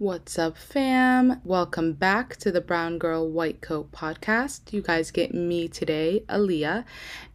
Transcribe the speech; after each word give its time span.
What's 0.00 0.38
up, 0.38 0.56
fam? 0.56 1.40
Welcome 1.42 1.94
back 1.94 2.36
to 2.36 2.52
the 2.52 2.60
Brown 2.60 2.98
Girl 2.98 3.28
White 3.28 3.60
Coat 3.60 3.90
podcast. 3.90 4.72
You 4.72 4.80
guys 4.80 5.10
get 5.10 5.34
me 5.34 5.66
today, 5.66 6.22
Aaliyah, 6.28 6.84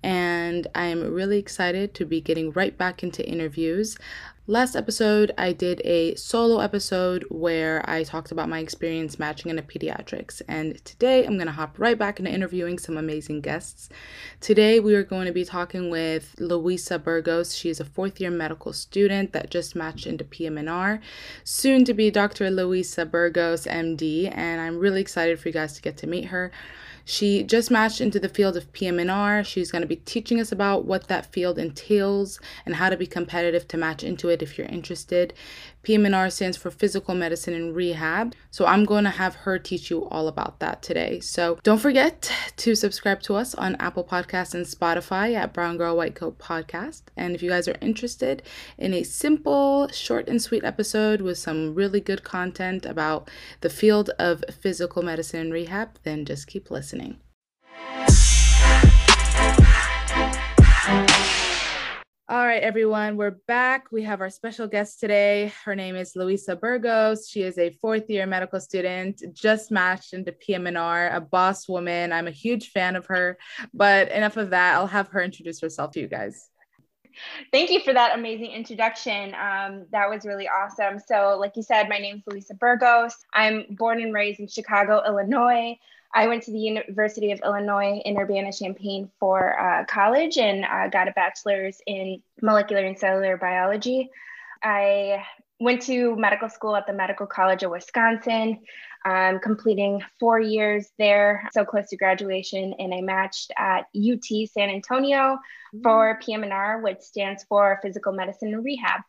and 0.01 0.67
I'm 0.73 1.13
really 1.13 1.39
excited 1.39 1.93
to 1.95 2.05
be 2.05 2.21
getting 2.21 2.51
right 2.51 2.77
back 2.77 3.03
into 3.03 3.27
interviews. 3.27 3.97
Last 4.45 4.75
episode, 4.75 5.31
I 5.37 5.53
did 5.53 5.79
a 5.85 6.15
solo 6.15 6.59
episode 6.59 7.23
where 7.29 7.81
I 7.89 8.03
talked 8.03 8.29
about 8.29 8.49
my 8.49 8.59
experience 8.59 9.17
matching 9.17 9.49
into 9.49 9.63
pediatrics, 9.63 10.41
and 10.49 10.83
today 10.83 11.25
I'm 11.25 11.37
going 11.37 11.47
to 11.47 11.53
hop 11.53 11.79
right 11.79 11.97
back 11.97 12.19
into 12.19 12.29
interviewing 12.29 12.77
some 12.77 12.97
amazing 12.97 13.39
guests. 13.39 13.87
Today, 14.41 14.81
we 14.81 14.95
are 14.95 15.03
going 15.03 15.27
to 15.27 15.31
be 15.31 15.45
talking 15.45 15.89
with 15.89 16.35
Louisa 16.39 16.99
Burgos. 16.99 17.55
She 17.55 17.69
is 17.69 17.79
a 17.79 17.85
fourth 17.85 18.19
year 18.19 18.31
medical 18.31 18.73
student 18.73 19.31
that 19.31 19.49
just 19.49 19.77
matched 19.77 20.07
into 20.07 20.25
PM&R, 20.25 20.99
soon 21.45 21.85
to 21.85 21.93
be 21.93 22.11
Dr. 22.11 22.51
Louisa 22.51 23.05
Burgos, 23.05 23.65
MD, 23.65 24.29
and 24.29 24.59
I'm 24.59 24.77
really 24.77 24.99
excited 24.99 25.39
for 25.39 25.47
you 25.47 25.53
guys 25.53 25.71
to 25.75 25.81
get 25.81 25.95
to 25.99 26.07
meet 26.07 26.25
her. 26.25 26.51
She 27.05 27.43
just 27.43 27.69
matched 27.69 27.99
into 27.99 28.19
the 28.19 28.29
field 28.29 28.55
of 28.55 28.71
PM&R. 28.71 29.43
She's 29.43 29.71
going 29.71 29.81
to 29.81 29.87
be 29.87 29.97
teaching 29.97 30.39
us 30.39 30.51
about 30.51 30.85
what 30.85 31.07
that 31.07 31.31
field 31.33 31.59
entails 31.59 32.39
and 32.65 32.75
how 32.75 32.89
to 32.89 32.97
be 32.97 33.05
competitive 33.05 33.67
to 33.69 33.77
match 33.77 34.03
into 34.03 34.29
it 34.29 34.41
if 34.41 34.57
you're 34.57 34.67
interested. 34.67 35.33
PM&R 35.83 36.29
stands 36.29 36.55
for 36.55 36.71
Physical 36.71 37.13
Medicine 37.13 37.53
and 37.53 37.75
Rehab. 37.75 38.35
So 38.51 38.65
I'm 38.65 38.85
going 38.85 39.03
to 39.03 39.09
have 39.09 39.35
her 39.35 39.59
teach 39.59 39.89
you 39.89 40.05
all 40.05 40.29
about 40.29 40.59
that 40.59 40.81
today. 40.81 41.19
So 41.19 41.59
don't 41.63 41.79
forget 41.79 42.31
to 42.55 42.73
subscribe 42.73 43.21
to 43.23 43.35
us 43.35 43.53
on 43.53 43.75
Apple 43.75 44.05
Podcasts 44.05 44.53
and 44.53 44.65
Spotify 44.65 45.35
at 45.35 45.51
Brown 45.53 45.75
Girl 45.75 45.97
White 45.97 46.15
Coat 46.15 46.39
Podcast. 46.39 47.01
And 47.17 47.35
if 47.35 47.43
you 47.43 47.49
guys 47.49 47.67
are 47.67 47.77
interested 47.81 48.43
in 48.77 48.93
a 48.93 49.03
simple, 49.03 49.89
short, 49.89 50.29
and 50.29 50.41
sweet 50.41 50.63
episode 50.63 51.19
with 51.19 51.37
some 51.37 51.75
really 51.75 51.99
good 51.99 52.23
content 52.23 52.85
about 52.85 53.29
the 53.59 53.69
field 53.69 54.09
of 54.17 54.45
physical 54.61 55.01
medicine 55.01 55.41
and 55.41 55.51
rehab, 55.51 55.99
then 56.03 56.23
just 56.23 56.47
keep 56.47 56.71
listening. 56.71 56.92
All 62.29 62.45
right, 62.47 62.63
everyone, 62.63 63.17
we're 63.17 63.37
back. 63.47 63.91
We 63.91 64.03
have 64.03 64.21
our 64.21 64.29
special 64.29 64.67
guest 64.67 64.99
today. 64.99 65.51
Her 65.65 65.75
name 65.75 65.95
is 65.95 66.15
Louisa 66.15 66.55
Burgos. 66.55 67.27
She 67.29 67.41
is 67.41 67.57
a 67.57 67.69
fourth 67.69 68.09
year 68.09 68.25
medical 68.25 68.59
student, 68.59 69.21
just 69.33 69.71
matched 69.71 70.13
into 70.13 70.31
PM&R, 70.31 71.09
a 71.09 71.21
boss 71.21 71.67
woman. 71.67 72.11
I'm 72.11 72.27
a 72.27 72.31
huge 72.31 72.69
fan 72.69 72.95
of 72.95 73.05
her, 73.07 73.37
but 73.73 74.09
enough 74.11 74.37
of 74.37 74.51
that. 74.51 74.75
I'll 74.75 74.87
have 74.87 75.09
her 75.09 75.21
introduce 75.21 75.61
herself 75.61 75.91
to 75.91 75.99
you 75.99 76.07
guys. 76.07 76.49
Thank 77.51 77.69
you 77.69 77.81
for 77.81 77.93
that 77.93 78.17
amazing 78.17 78.51
introduction. 78.51 79.35
Um, 79.35 79.85
that 79.91 80.09
was 80.09 80.25
really 80.25 80.47
awesome. 80.47 80.99
So, 81.05 81.37
like 81.39 81.55
you 81.55 81.63
said, 81.63 81.89
my 81.89 81.97
name 81.97 82.17
is 82.17 82.23
Louisa 82.25 82.55
Burgos. 82.55 83.15
I'm 83.33 83.65
born 83.71 84.01
and 84.01 84.13
raised 84.13 84.39
in 84.39 84.47
Chicago, 84.47 85.03
Illinois. 85.05 85.77
I 86.13 86.27
went 86.27 86.43
to 86.43 86.51
the 86.51 86.59
University 86.59 87.31
of 87.31 87.41
Illinois 87.43 87.99
in 88.05 88.17
Urbana-Champaign 88.17 89.09
for 89.19 89.59
uh, 89.59 89.85
college 89.85 90.37
and 90.37 90.63
uh, 90.63 90.87
got 90.87 91.07
a 91.07 91.11
bachelor's 91.11 91.81
in 91.87 92.21
molecular 92.41 92.85
and 92.85 92.97
cellular 92.97 93.35
biology. 93.37 94.11
I 94.61 95.25
went 95.59 95.81
to 95.83 96.15
medical 96.15 96.49
school 96.49 96.75
at 96.75 96.85
the 96.85 96.93
Medical 96.93 97.25
College 97.25 97.63
of 97.63 97.71
Wisconsin, 97.71 98.59
um, 99.05 99.39
completing 99.39 100.01
four 100.19 100.39
years 100.39 100.87
there, 100.99 101.49
so 101.51 101.65
close 101.65 101.89
to 101.89 101.97
graduation, 101.97 102.73
and 102.77 102.93
I 102.93 103.01
matched 103.01 103.51
at 103.57 103.85
UT 103.95 104.47
San 104.49 104.69
Antonio 104.69 105.39
for 105.81 106.19
PM&R, 106.23 106.81
which 106.81 107.01
stands 107.01 107.43
for 107.45 107.79
Physical 107.81 108.13
Medicine 108.13 108.53
and 108.53 108.63
Rehab. 108.63 109.01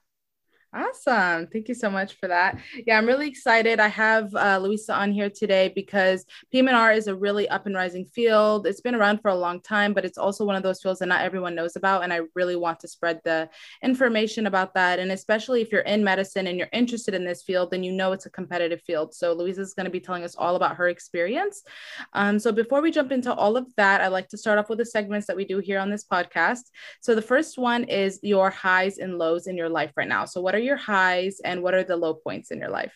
Awesome. 0.74 1.46
Thank 1.46 1.68
you 1.68 1.74
so 1.74 1.88
much 1.88 2.14
for 2.14 2.26
that. 2.26 2.58
Yeah, 2.84 2.98
I'm 2.98 3.06
really 3.06 3.28
excited. 3.28 3.78
I 3.78 3.86
have 3.86 4.34
uh, 4.34 4.58
Louisa 4.60 4.92
on 4.92 5.12
here 5.12 5.30
today 5.30 5.70
because 5.72 6.24
PM&R 6.50 6.92
is 6.92 7.06
a 7.06 7.14
really 7.14 7.48
up 7.48 7.66
and 7.66 7.76
rising 7.76 8.06
field. 8.06 8.66
It's 8.66 8.80
been 8.80 8.96
around 8.96 9.20
for 9.22 9.28
a 9.28 9.36
long 9.36 9.60
time, 9.60 9.94
but 9.94 10.04
it's 10.04 10.18
also 10.18 10.44
one 10.44 10.56
of 10.56 10.64
those 10.64 10.82
fields 10.82 10.98
that 10.98 11.06
not 11.06 11.20
everyone 11.20 11.54
knows 11.54 11.76
about. 11.76 12.02
And 12.02 12.12
I 12.12 12.22
really 12.34 12.56
want 12.56 12.80
to 12.80 12.88
spread 12.88 13.20
the 13.22 13.48
information 13.84 14.48
about 14.48 14.74
that. 14.74 14.98
And 14.98 15.12
especially 15.12 15.62
if 15.62 15.70
you're 15.70 15.82
in 15.82 16.02
medicine 16.02 16.48
and 16.48 16.58
you're 16.58 16.68
interested 16.72 17.14
in 17.14 17.24
this 17.24 17.44
field, 17.44 17.70
then 17.70 17.84
you 17.84 17.92
know 17.92 18.10
it's 18.10 18.26
a 18.26 18.30
competitive 18.30 18.82
field. 18.82 19.14
So 19.14 19.32
Louisa 19.32 19.60
is 19.60 19.74
going 19.74 19.84
to 19.84 19.92
be 19.92 20.00
telling 20.00 20.24
us 20.24 20.34
all 20.34 20.56
about 20.56 20.74
her 20.74 20.88
experience. 20.88 21.62
Um, 22.14 22.40
so 22.40 22.50
before 22.50 22.82
we 22.82 22.90
jump 22.90 23.12
into 23.12 23.32
all 23.32 23.56
of 23.56 23.72
that, 23.76 24.00
I'd 24.00 24.08
like 24.08 24.28
to 24.30 24.36
start 24.36 24.58
off 24.58 24.68
with 24.68 24.78
the 24.78 24.86
segments 24.86 25.28
that 25.28 25.36
we 25.36 25.44
do 25.44 25.60
here 25.60 25.78
on 25.78 25.88
this 25.88 26.04
podcast. 26.04 26.72
So 27.00 27.14
the 27.14 27.22
first 27.22 27.58
one 27.58 27.84
is 27.84 28.18
your 28.24 28.50
highs 28.50 28.98
and 28.98 29.18
lows 29.18 29.46
in 29.46 29.56
your 29.56 29.68
life 29.68 29.92
right 29.96 30.08
now. 30.08 30.24
So 30.24 30.40
what 30.40 30.52
are 30.52 30.63
your 30.64 30.76
highs 30.76 31.40
and 31.44 31.62
what 31.62 31.74
are 31.74 31.84
the 31.84 31.96
low 31.96 32.14
points 32.14 32.50
in 32.50 32.58
your 32.58 32.70
life? 32.70 32.92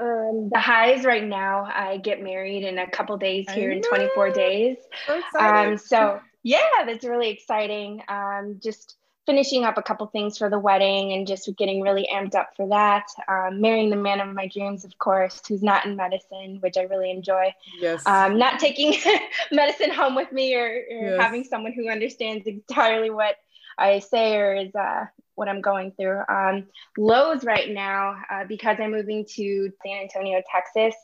Um, 0.00 0.48
the 0.52 0.60
highs 0.60 1.04
right 1.04 1.24
now, 1.24 1.64
I 1.64 1.98
get 1.98 2.22
married 2.22 2.64
in 2.64 2.78
a 2.78 2.88
couple 2.88 3.16
days 3.18 3.50
here 3.50 3.70
in 3.70 3.82
24 3.82 4.30
days. 4.30 4.76
So, 5.06 5.38
um, 5.38 5.76
so 5.76 6.20
yeah, 6.42 6.84
that's 6.86 7.04
really 7.04 7.28
exciting. 7.28 8.02
Um, 8.08 8.60
just 8.62 8.96
finishing 9.26 9.64
up 9.64 9.78
a 9.78 9.82
couple 9.82 10.06
things 10.06 10.38
for 10.38 10.48
the 10.48 10.58
wedding 10.58 11.12
and 11.12 11.26
just 11.26 11.48
getting 11.56 11.82
really 11.82 12.08
amped 12.12 12.34
up 12.34 12.50
for 12.56 12.68
that. 12.68 13.06
Um, 13.28 13.60
marrying 13.60 13.90
the 13.90 13.96
man 13.96 14.20
of 14.20 14.34
my 14.34 14.48
dreams, 14.48 14.84
of 14.84 14.96
course, 14.98 15.40
who's 15.46 15.62
not 15.62 15.84
in 15.84 15.96
medicine, 15.96 16.58
which 16.60 16.76
I 16.76 16.82
really 16.82 17.10
enjoy. 17.10 17.54
Yes. 17.78 18.04
Um, 18.06 18.38
not 18.38 18.58
taking 18.58 18.94
medicine 19.52 19.90
home 19.90 20.14
with 20.14 20.32
me 20.32 20.54
or, 20.54 20.66
or 20.66 21.10
yes. 21.10 21.20
having 21.20 21.44
someone 21.44 21.72
who 21.72 21.88
understands 21.88 22.46
entirely 22.46 23.10
what 23.10 23.36
I 23.78 24.00
say 24.00 24.36
or 24.36 24.54
is 24.54 24.74
uh, 24.74 25.06
what 25.40 25.48
I'm 25.48 25.62
going 25.62 25.92
through. 25.92 26.20
Um, 26.28 26.66
lows 26.98 27.44
right 27.44 27.70
now, 27.70 28.16
uh, 28.30 28.44
because 28.46 28.76
I'm 28.78 28.90
moving 28.90 29.24
to 29.36 29.72
San 29.82 30.02
Antonio, 30.02 30.42
Texas. 30.52 30.94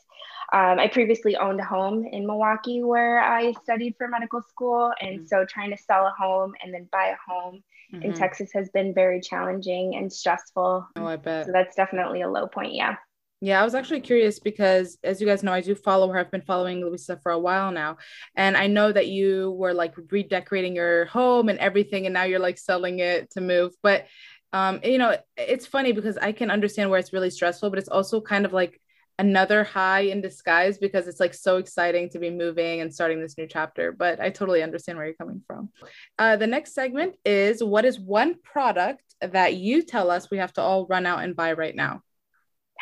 Um, 0.53 0.79
I 0.79 0.87
previously 0.87 1.35
owned 1.35 1.59
a 1.59 1.63
home 1.65 2.05
in 2.05 2.25
Milwaukee 2.25 2.83
where 2.83 3.19
I 3.19 3.51
studied 3.63 3.95
for 3.97 4.07
medical 4.07 4.41
school. 4.43 4.93
And 5.01 5.17
mm-hmm. 5.17 5.25
so 5.25 5.43
trying 5.45 5.71
to 5.71 5.77
sell 5.77 6.05
a 6.05 6.13
home 6.17 6.53
and 6.63 6.71
then 6.71 6.87
buy 6.91 7.07
a 7.07 7.31
home 7.31 7.63
mm-hmm. 7.91 8.03
in 8.03 8.13
Texas 8.13 8.51
has 8.53 8.69
been 8.69 8.93
very 8.93 9.19
challenging 9.19 9.95
and 9.95 10.13
stressful. 10.13 10.87
Oh, 10.95 11.05
I 11.05 11.15
bet. 11.15 11.47
So 11.47 11.51
that's 11.51 11.75
definitely 11.75 12.21
a 12.21 12.29
low 12.29 12.47
point. 12.47 12.75
Yeah. 12.75 12.95
Yeah, 13.39 13.61
I 13.61 13.63
was 13.63 13.75
actually 13.75 14.01
curious 14.01 14.39
because, 14.39 14.97
as 15.03 15.21
you 15.21 15.27
guys 15.27 15.43
know, 15.43 15.53
I 15.53 15.61
do 15.61 15.75
follow 15.75 16.09
her. 16.09 16.17
I've 16.17 16.31
been 16.31 16.41
following 16.41 16.81
Louisa 16.81 17.19
for 17.21 17.31
a 17.31 17.37
while 17.37 17.71
now. 17.71 17.97
And 18.35 18.57
I 18.57 18.65
know 18.65 18.91
that 18.91 19.07
you 19.07 19.51
were 19.51 19.75
like 19.75 19.93
redecorating 20.11 20.75
your 20.75 21.05
home 21.05 21.47
and 21.49 21.59
everything, 21.59 22.07
and 22.07 22.13
now 22.13 22.23
you're 22.23 22.39
like 22.39 22.57
selling 22.57 22.97
it 22.97 23.29
to 23.31 23.41
move. 23.41 23.73
But, 23.83 24.07
um, 24.53 24.79
you 24.83 24.97
know, 24.97 25.17
it's 25.37 25.67
funny 25.67 25.91
because 25.91 26.17
I 26.17 26.31
can 26.31 26.49
understand 26.49 26.89
where 26.89 26.99
it's 26.99 27.13
really 27.13 27.29
stressful, 27.29 27.69
but 27.69 27.77
it's 27.77 27.89
also 27.89 28.21
kind 28.21 28.43
of 28.43 28.53
like 28.53 28.81
another 29.19 29.63
high 29.63 30.01
in 30.01 30.21
disguise 30.21 30.79
because 30.79 31.07
it's 31.07 31.19
like 31.19 31.35
so 31.35 31.57
exciting 31.57 32.09
to 32.09 32.19
be 32.19 32.31
moving 32.31 32.81
and 32.81 32.91
starting 32.91 33.21
this 33.21 33.37
new 33.37 33.47
chapter. 33.47 33.91
But 33.91 34.19
I 34.19 34.31
totally 34.31 34.63
understand 34.63 34.97
where 34.97 35.05
you're 35.05 35.15
coming 35.15 35.43
from. 35.45 35.69
Uh, 36.17 36.37
the 36.37 36.47
next 36.47 36.73
segment 36.73 37.15
is 37.23 37.63
what 37.63 37.85
is 37.85 37.99
one 37.99 38.41
product 38.41 39.03
that 39.21 39.55
you 39.55 39.83
tell 39.83 40.09
us 40.09 40.31
we 40.31 40.37
have 40.37 40.53
to 40.53 40.61
all 40.61 40.87
run 40.87 41.05
out 41.05 41.23
and 41.23 41.35
buy 41.35 41.53
right 41.53 41.75
now? 41.75 42.01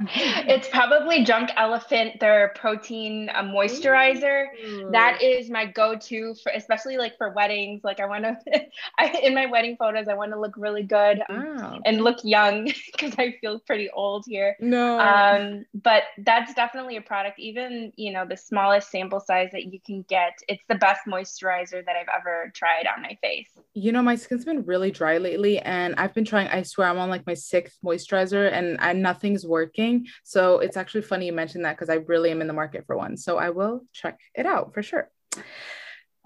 it's 0.14 0.68
probably 0.68 1.24
Drunk 1.24 1.50
Elephant, 1.56 2.20
their 2.20 2.52
protein 2.54 3.30
uh, 3.34 3.42
moisturizer. 3.42 4.46
Ooh. 4.64 4.90
That 4.92 5.22
is 5.22 5.50
my 5.50 5.66
go-to 5.66 6.34
for, 6.42 6.52
especially 6.54 6.96
like 6.96 7.16
for 7.16 7.30
weddings. 7.30 7.82
Like 7.84 8.00
I 8.00 8.06
want 8.06 8.24
to, 8.24 9.22
in 9.24 9.34
my 9.34 9.46
wedding 9.46 9.76
photos, 9.78 10.08
I 10.08 10.14
want 10.14 10.32
to 10.32 10.40
look 10.40 10.54
really 10.56 10.82
good 10.82 11.22
um, 11.28 11.80
and 11.84 12.02
look 12.02 12.18
young 12.22 12.64
because 12.92 13.14
I 13.18 13.34
feel 13.40 13.60
pretty 13.60 13.90
old 13.90 14.24
here. 14.26 14.56
No. 14.60 14.98
Um, 14.98 15.64
but 15.74 16.04
that's 16.18 16.54
definitely 16.54 16.96
a 16.96 17.02
product. 17.02 17.38
Even 17.38 17.92
you 17.96 18.12
know 18.12 18.26
the 18.26 18.36
smallest 18.36 18.90
sample 18.90 19.20
size 19.20 19.50
that 19.52 19.72
you 19.72 19.80
can 19.84 20.02
get, 20.08 20.38
it's 20.48 20.62
the 20.68 20.74
best 20.76 21.02
moisturizer 21.06 21.84
that 21.84 21.96
I've 21.96 22.08
ever 22.16 22.52
tried 22.54 22.86
on 22.94 23.02
my 23.02 23.16
face. 23.22 23.48
You 23.74 23.92
know, 23.92 24.02
my 24.02 24.16
skin's 24.16 24.44
been 24.44 24.64
really 24.64 24.90
dry 24.90 25.18
lately, 25.18 25.58
and 25.60 25.94
I've 25.96 26.14
been 26.14 26.24
trying. 26.24 26.48
I 26.48 26.62
swear, 26.62 26.88
I'm 26.88 26.98
on 26.98 27.10
like 27.10 27.26
my 27.26 27.34
sixth 27.34 27.78
moisturizer, 27.84 28.52
and 28.52 28.78
I, 28.80 28.92
nothing's 28.92 29.46
working 29.46 29.87
So 30.24 30.60
it's 30.60 30.76
actually 30.76 31.02
funny 31.02 31.26
you 31.26 31.32
mentioned 31.32 31.64
that 31.64 31.76
because 31.76 31.90
I 31.90 31.96
really 32.12 32.30
am 32.30 32.40
in 32.40 32.46
the 32.46 32.52
market 32.52 32.84
for 32.86 32.96
one. 32.96 33.16
So 33.16 33.38
I 33.38 33.50
will 33.50 33.82
check 33.92 34.18
it 34.34 34.46
out 34.46 34.74
for 34.74 34.82
sure. 34.82 35.10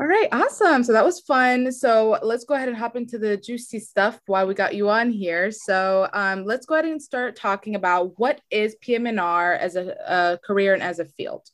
All 0.00 0.06
right, 0.06 0.28
awesome. 0.32 0.82
So 0.82 0.92
that 0.92 1.04
was 1.04 1.20
fun. 1.20 1.70
So 1.70 2.18
let's 2.22 2.44
go 2.44 2.54
ahead 2.54 2.68
and 2.68 2.76
hop 2.76 2.96
into 2.96 3.18
the 3.18 3.36
juicy 3.36 3.78
stuff 3.78 4.18
while 4.26 4.46
we 4.48 4.54
got 4.54 4.74
you 4.74 4.88
on 4.88 5.10
here. 5.10 5.52
So 5.52 6.08
um, 6.12 6.44
let's 6.44 6.66
go 6.66 6.74
ahead 6.74 6.86
and 6.86 7.00
start 7.00 7.36
talking 7.36 7.76
about 7.76 8.18
what 8.18 8.40
is 8.50 8.74
PM&R 8.80 9.54
as 9.54 9.76
a, 9.76 9.94
a 10.06 10.38
career 10.44 10.74
and 10.74 10.82
as 10.82 10.98
a 10.98 11.04
field. 11.04 11.46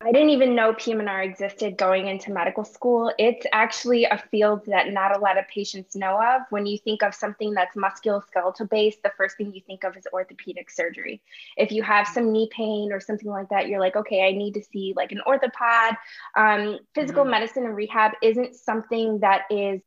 I 0.00 0.12
didn't 0.12 0.30
even 0.30 0.54
know 0.54 0.74
PM&R 0.74 1.22
existed 1.22 1.76
going 1.76 2.06
into 2.06 2.30
medical 2.30 2.64
school. 2.64 3.12
It's 3.18 3.44
actually 3.52 4.04
a 4.04 4.22
field 4.30 4.64
that 4.66 4.92
not 4.92 5.16
a 5.16 5.18
lot 5.18 5.36
of 5.36 5.48
patients 5.48 5.96
know 5.96 6.22
of. 6.22 6.42
When 6.50 6.66
you 6.66 6.78
think 6.78 7.02
of 7.02 7.16
something 7.16 7.52
that's 7.52 7.76
musculoskeletal 7.76 8.70
based, 8.70 9.02
the 9.02 9.10
first 9.16 9.36
thing 9.36 9.52
you 9.52 9.60
think 9.66 9.82
of 9.82 9.96
is 9.96 10.06
orthopedic 10.12 10.70
surgery. 10.70 11.20
If 11.56 11.72
you 11.72 11.82
have 11.82 12.06
some 12.06 12.32
knee 12.32 12.48
pain 12.52 12.92
or 12.92 13.00
something 13.00 13.28
like 13.28 13.48
that, 13.48 13.66
you're 13.66 13.80
like, 13.80 13.96
okay, 13.96 14.24
I 14.24 14.30
need 14.30 14.54
to 14.54 14.62
see 14.62 14.94
like 14.96 15.10
an 15.10 15.20
orthopod. 15.26 15.96
Um, 16.36 16.78
physical 16.94 17.24
mm-hmm. 17.24 17.32
medicine 17.32 17.64
and 17.64 17.74
rehab 17.74 18.12
isn't 18.22 18.54
something 18.54 19.18
that 19.20 19.42
is, 19.50 19.80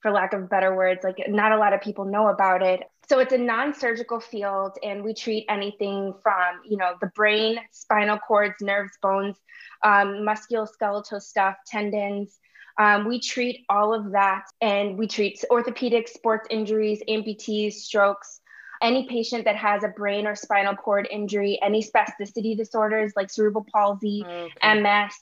for 0.00 0.10
lack 0.10 0.32
of 0.32 0.50
better 0.50 0.74
words, 0.74 1.04
like 1.04 1.18
not 1.28 1.52
a 1.52 1.56
lot 1.56 1.72
of 1.72 1.80
people 1.80 2.04
know 2.04 2.26
about 2.26 2.62
it 2.62 2.82
So 3.12 3.18
it's 3.18 3.34
a 3.34 3.36
non-surgical 3.36 4.20
field, 4.20 4.78
and 4.82 5.04
we 5.04 5.12
treat 5.12 5.44
anything 5.50 6.14
from 6.22 6.62
you 6.66 6.78
know 6.78 6.94
the 7.02 7.08
brain, 7.08 7.58
spinal 7.70 8.16
cords, 8.16 8.54
nerves, 8.62 8.96
bones, 9.02 9.36
um, 9.84 10.24
musculoskeletal 10.26 11.20
stuff, 11.20 11.56
tendons. 11.66 12.38
Um, 12.78 13.06
we 13.06 13.20
treat 13.20 13.66
all 13.68 13.92
of 13.92 14.12
that, 14.12 14.44
and 14.62 14.96
we 14.96 15.06
treat 15.06 15.44
orthopedic, 15.50 16.08
sports 16.08 16.48
injuries, 16.48 17.02
amputees, 17.06 17.74
strokes, 17.74 18.40
any 18.80 19.06
patient 19.06 19.44
that 19.44 19.56
has 19.56 19.84
a 19.84 19.88
brain 19.88 20.26
or 20.26 20.34
spinal 20.34 20.74
cord 20.74 21.06
injury, 21.10 21.58
any 21.62 21.82
spasticity 21.82 22.56
disorders 22.56 23.12
like 23.14 23.28
cerebral 23.28 23.66
palsy, 23.74 24.24
okay. 24.26 24.80
MS, 24.80 25.12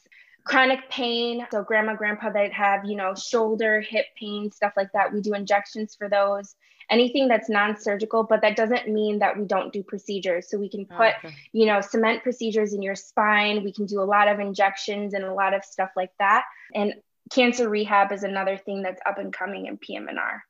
chronic 0.45 0.89
pain. 0.91 1.47
So 1.51 1.63
grandma, 1.63 1.95
grandpa 1.95 2.31
that 2.31 2.53
have, 2.53 2.85
you 2.85 2.97
know, 2.97 3.15
shoulder, 3.15 3.81
hip 3.81 4.07
pain, 4.19 4.51
stuff 4.51 4.73
like 4.77 4.93
that. 4.93 5.13
We 5.13 5.21
do 5.21 5.35
injections 5.35 5.95
for 5.95 6.09
those. 6.09 6.55
Anything 6.91 7.29
that's 7.29 7.49
non-surgical, 7.49 8.25
but 8.25 8.43
that 8.43 8.57
doesn't 8.57 8.89
mean 8.89 9.21
that 9.21 9.39
we 9.39 9.45
don't 9.45 9.73
do 9.73 9.83
procedures. 9.83 10.51
So 10.51 10.59
we 10.59 10.69
can 10.69 10.87
oh, 10.91 10.97
put, 10.97 11.15
okay. 11.25 11.35
you 11.53 11.67
know, 11.67 11.81
cement 11.81 12.23
procedures 12.23 12.75
in 12.75 12.83
your 12.83 12.97
spine. 12.97 13.63
We 13.63 13.73
can 13.73 13.87
do 13.87 14.01
a 14.01 14.05
lot 14.05 14.27
of 14.27 14.41
injections 14.41 15.15
and 15.15 15.25
a 15.25 15.33
lot 15.33 15.55
of 15.55 15.65
stuff 15.65 15.91
like 15.97 16.11
that. 16.19 16.45
And 16.75 16.95
cancer 17.31 17.69
rehab 17.69 18.11
is 18.11 18.25
another 18.25 18.57
thing 18.57 18.83
that's 18.83 19.01
up 19.07 19.19
and 19.19 19.33
coming 19.33 19.67
in 19.67 19.79
PM&R. 19.79 20.45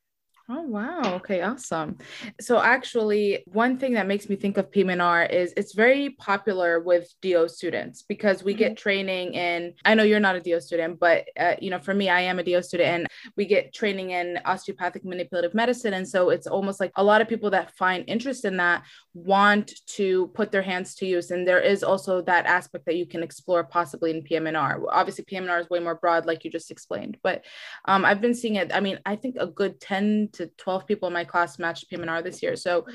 Oh 0.52 0.62
wow. 0.62 1.00
Okay, 1.04 1.42
awesome. 1.42 1.98
So 2.40 2.60
actually 2.60 3.44
one 3.46 3.78
thing 3.78 3.92
that 3.92 4.08
makes 4.08 4.28
me 4.28 4.34
think 4.34 4.56
of 4.56 4.68
PM&R 4.68 5.26
is 5.26 5.54
it's 5.56 5.74
very 5.74 6.10
popular 6.18 6.80
with 6.80 7.08
DO 7.22 7.46
students 7.48 8.02
because 8.02 8.42
we 8.42 8.52
mm-hmm. 8.52 8.58
get 8.58 8.76
training 8.76 9.34
in 9.34 9.74
I 9.84 9.94
know 9.94 10.02
you're 10.02 10.18
not 10.18 10.34
a 10.34 10.40
DO 10.40 10.60
student, 10.60 10.98
but 10.98 11.26
uh, 11.38 11.54
you 11.60 11.70
know 11.70 11.78
for 11.78 11.94
me 11.94 12.08
I 12.08 12.22
am 12.22 12.40
a 12.40 12.42
DO 12.42 12.62
student 12.62 12.88
and 12.88 13.06
we 13.36 13.44
get 13.44 13.72
training 13.72 14.10
in 14.10 14.40
osteopathic 14.44 15.04
manipulative 15.04 15.54
medicine 15.54 15.94
and 15.94 16.08
so 16.08 16.30
it's 16.30 16.48
almost 16.48 16.80
like 16.80 16.90
a 16.96 17.04
lot 17.04 17.20
of 17.20 17.28
people 17.28 17.50
that 17.50 17.76
find 17.76 18.02
interest 18.08 18.44
in 18.44 18.56
that 18.56 18.82
want 19.14 19.72
to 19.86 20.28
put 20.34 20.50
their 20.50 20.62
hands 20.62 20.96
to 20.96 21.06
use 21.06 21.30
and 21.30 21.46
there 21.46 21.60
is 21.60 21.84
also 21.84 22.22
that 22.22 22.46
aspect 22.46 22.86
that 22.86 22.96
you 22.96 23.06
can 23.06 23.22
explore 23.22 23.62
possibly 23.62 24.10
in 24.10 24.22
PM&R. 24.22 24.82
Obviously 24.90 25.22
PM&R 25.24 25.60
is 25.60 25.70
way 25.70 25.78
more 25.78 25.94
broad 25.94 26.26
like 26.26 26.44
you 26.44 26.50
just 26.50 26.72
explained, 26.72 27.18
but 27.22 27.44
um, 27.84 28.04
I've 28.04 28.20
been 28.20 28.34
seeing 28.34 28.56
it 28.56 28.74
I 28.74 28.80
mean 28.80 28.98
I 29.06 29.14
think 29.14 29.36
a 29.38 29.46
good 29.46 29.80
10 29.80 30.30
to 30.39 30.39
12 30.46 30.86
people 30.86 31.08
in 31.08 31.14
my 31.14 31.24
class 31.24 31.58
matched 31.58 31.88
PM&R 31.88 32.22
this 32.22 32.42
year. 32.42 32.56
So 32.56 32.86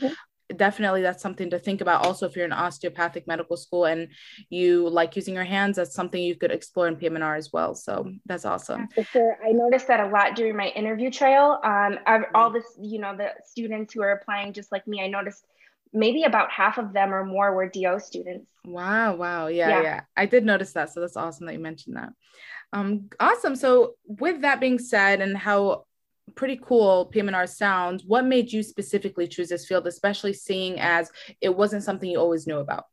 definitely 0.56 1.02
that's 1.02 1.24
something 1.24 1.50
to 1.50 1.58
think 1.58 1.82
about 1.82 2.06
also 2.06 2.28
if 2.28 2.36
you're 2.36 2.46
in 2.46 2.54
osteopathic 2.54 3.26
medical 3.26 3.58
school 3.58 3.86
and 3.86 4.08
you 4.50 4.88
like 4.88 5.16
using 5.16 5.34
your 5.34 5.44
hands 5.44 5.78
that's 5.78 5.96
something 5.96 6.22
you 6.22 6.36
could 6.36 6.52
explore 6.52 6.88
in 6.88 6.96
PM&R 6.96 7.36
as 7.36 7.52
well. 7.52 7.74
So 7.74 8.12
that's 8.26 8.46
awesome. 8.46 8.82
Yeah, 8.82 9.04
for 9.04 9.10
sure. 9.10 9.38
I 9.44 9.52
noticed 9.52 9.88
that 9.88 10.00
a 10.00 10.08
lot 10.08 10.36
during 10.36 10.56
my 10.56 10.68
interview 10.68 11.10
trail 11.10 11.60
um 11.64 11.98
all 12.36 12.52
this 12.52 12.66
you 12.80 13.00
know 13.00 13.16
the 13.16 13.30
students 13.46 13.94
who 13.94 14.02
are 14.02 14.12
applying 14.12 14.54
just 14.54 14.72
like 14.72 14.88
me 14.88 15.02
i 15.02 15.08
noticed 15.08 15.46
maybe 15.96 16.24
about 16.24 16.52
half 16.52 16.78
of 16.78 16.94
them 16.94 17.14
or 17.14 17.24
more 17.24 17.56
were 17.56 17.70
do 17.70 17.98
students. 18.00 18.52
Wow 18.66 19.16
wow. 19.16 19.48
Yeah, 19.48 19.70
yeah. 19.70 19.82
yeah. 19.82 20.02
I 20.16 20.26
did 20.26 20.46
notice 20.46 20.74
that. 20.74 20.92
So 20.92 21.00
that's 21.00 21.18
awesome 21.18 21.48
that 21.48 21.54
you 21.54 21.60
mentioned 21.60 21.96
that. 21.96 22.10
Um 22.74 23.10
awesome. 23.20 23.56
So 23.56 23.96
with 24.06 24.42
that 24.42 24.60
being 24.60 24.78
said 24.78 25.22
and 25.22 25.38
how 25.38 25.86
pretty 26.34 26.60
cool 26.64 27.06
PM&R 27.06 27.48
sounds. 27.48 28.04
What 28.06 28.26
made 28.26 28.52
you 28.52 28.64
specifically 28.64 29.28
choose 29.28 29.50
this 29.50 29.68
field, 29.68 29.88
especially 29.88 30.34
seeing 30.34 30.80
as 30.80 31.12
it 31.42 31.56
wasn't 31.56 31.84
something 31.84 32.10
you 32.10 32.20
always 32.20 32.48
knew 32.48 32.60
about? 32.60 32.86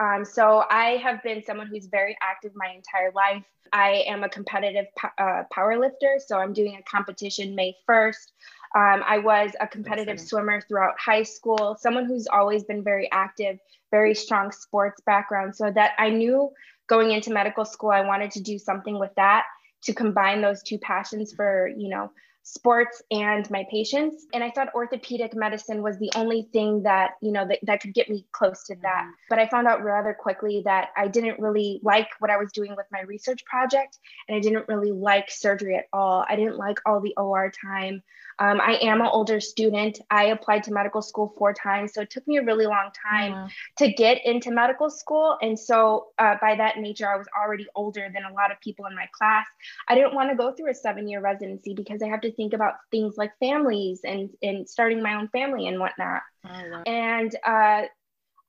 Um, 0.00 0.24
so 0.24 0.64
I 0.70 0.96
have 1.02 1.22
been 1.22 1.42
someone 1.44 1.66
who's 1.66 1.86
very 1.86 2.16
active 2.22 2.52
my 2.54 2.72
entire 2.74 3.12
life. 3.14 3.44
I 3.72 4.04
am 4.08 4.24
a 4.24 4.28
competitive 4.28 4.86
uh, 5.18 5.42
power 5.52 5.78
lifter, 5.78 6.18
so 6.24 6.38
I'm 6.38 6.52
doing 6.52 6.76
a 6.76 6.90
competition 6.90 7.54
May 7.54 7.74
1st. 7.88 8.32
Um, 8.74 9.02
I 9.06 9.18
was 9.18 9.52
a 9.60 9.66
competitive 9.66 10.18
swimmer 10.18 10.60
throughout 10.62 10.94
high 10.98 11.22
school, 11.22 11.76
someone 11.78 12.06
who's 12.06 12.26
always 12.28 12.64
been 12.64 12.82
very 12.82 13.10
active, 13.12 13.58
very 13.90 14.14
strong 14.14 14.52
sports 14.52 15.02
background. 15.04 15.54
So 15.54 15.70
that 15.72 15.92
I 15.98 16.08
knew 16.08 16.50
going 16.88 17.10
into 17.10 17.30
medical 17.32 17.64
school, 17.64 17.90
I 17.90 18.00
wanted 18.00 18.30
to 18.32 18.40
do 18.40 18.58
something 18.58 18.98
with 18.98 19.10
that 19.16 19.44
to 19.82 19.94
combine 19.94 20.40
those 20.40 20.62
two 20.62 20.78
passions 20.78 21.32
for, 21.32 21.68
you 21.76 21.88
know, 21.88 22.10
sports 22.42 23.02
and 23.10 23.48
my 23.50 23.64
patients. 23.70 24.26
And 24.32 24.42
i 24.42 24.50
thought 24.50 24.74
orthopedic 24.74 25.34
medicine 25.34 25.82
was 25.82 25.98
the 25.98 26.10
only 26.14 26.48
thing 26.52 26.82
that 26.82 27.12
you 27.20 27.32
know 27.32 27.46
that, 27.46 27.58
that 27.62 27.80
could 27.80 27.94
get 27.94 28.08
me 28.08 28.26
close 28.32 28.64
to 28.64 28.76
that. 28.82 29.02
Mm-hmm. 29.02 29.10
but 29.28 29.38
i 29.38 29.48
found 29.48 29.66
out 29.66 29.82
rather 29.82 30.16
quickly 30.18 30.62
that 30.64 30.88
i 30.96 31.08
didn't 31.08 31.38
really 31.38 31.80
like 31.82 32.08
what 32.18 32.30
i 32.30 32.36
was 32.36 32.52
doing 32.52 32.74
with 32.76 32.86
my 32.90 33.02
research 33.02 33.44
project 33.44 33.98
and 34.28 34.36
i 34.36 34.40
didn't 34.40 34.68
really 34.68 34.92
like 34.92 35.30
surgery 35.30 35.76
at 35.76 35.86
all. 35.92 36.24
I 36.28 36.36
didn't 36.36 36.56
like 36.56 36.78
all 36.86 37.00
the 37.00 37.14
or 37.16 37.52
time 37.64 38.02
um, 38.40 38.60
I 38.60 38.78
am 38.82 39.00
an 39.00 39.08
older 39.12 39.38
student. 39.40 40.00
I 40.10 40.24
applied 40.26 40.64
to 40.64 40.72
medical 40.72 41.02
school 41.02 41.34
four 41.38 41.52
times. 41.52 41.92
So 41.94 42.00
it 42.00 42.10
took 42.10 42.26
me 42.26 42.38
a 42.38 42.42
really 42.42 42.66
long 42.66 42.90
time 43.10 43.36
to 43.78 43.92
get 43.92 44.24
into 44.24 44.50
medical 44.50 44.90
school. 44.90 45.36
And 45.42 45.58
so, 45.58 46.08
uh, 46.18 46.36
by 46.40 46.56
that 46.56 46.78
nature, 46.78 47.08
I 47.08 47.16
was 47.16 47.28
already 47.38 47.66
older 47.74 48.10
than 48.12 48.24
a 48.24 48.32
lot 48.32 48.50
of 48.50 48.60
people 48.60 48.86
in 48.86 48.96
my 48.96 49.06
class. 49.12 49.46
I 49.88 49.94
didn't 49.94 50.14
want 50.14 50.30
to 50.30 50.36
go 50.36 50.52
through 50.52 50.70
a 50.70 50.74
seven 50.74 51.06
year 51.06 51.20
residency 51.20 51.74
because 51.74 52.02
I 52.02 52.08
have 52.08 52.22
to 52.22 52.32
think 52.32 52.54
about 52.54 52.74
things 52.90 53.16
like 53.16 53.32
families 53.38 54.00
and, 54.04 54.30
and 54.42 54.68
starting 54.68 55.02
my 55.02 55.14
own 55.14 55.28
family 55.28 55.68
and 55.68 55.78
whatnot. 55.78 56.22
Oh, 56.44 56.82
And 56.86 57.34
uh, 57.44 57.82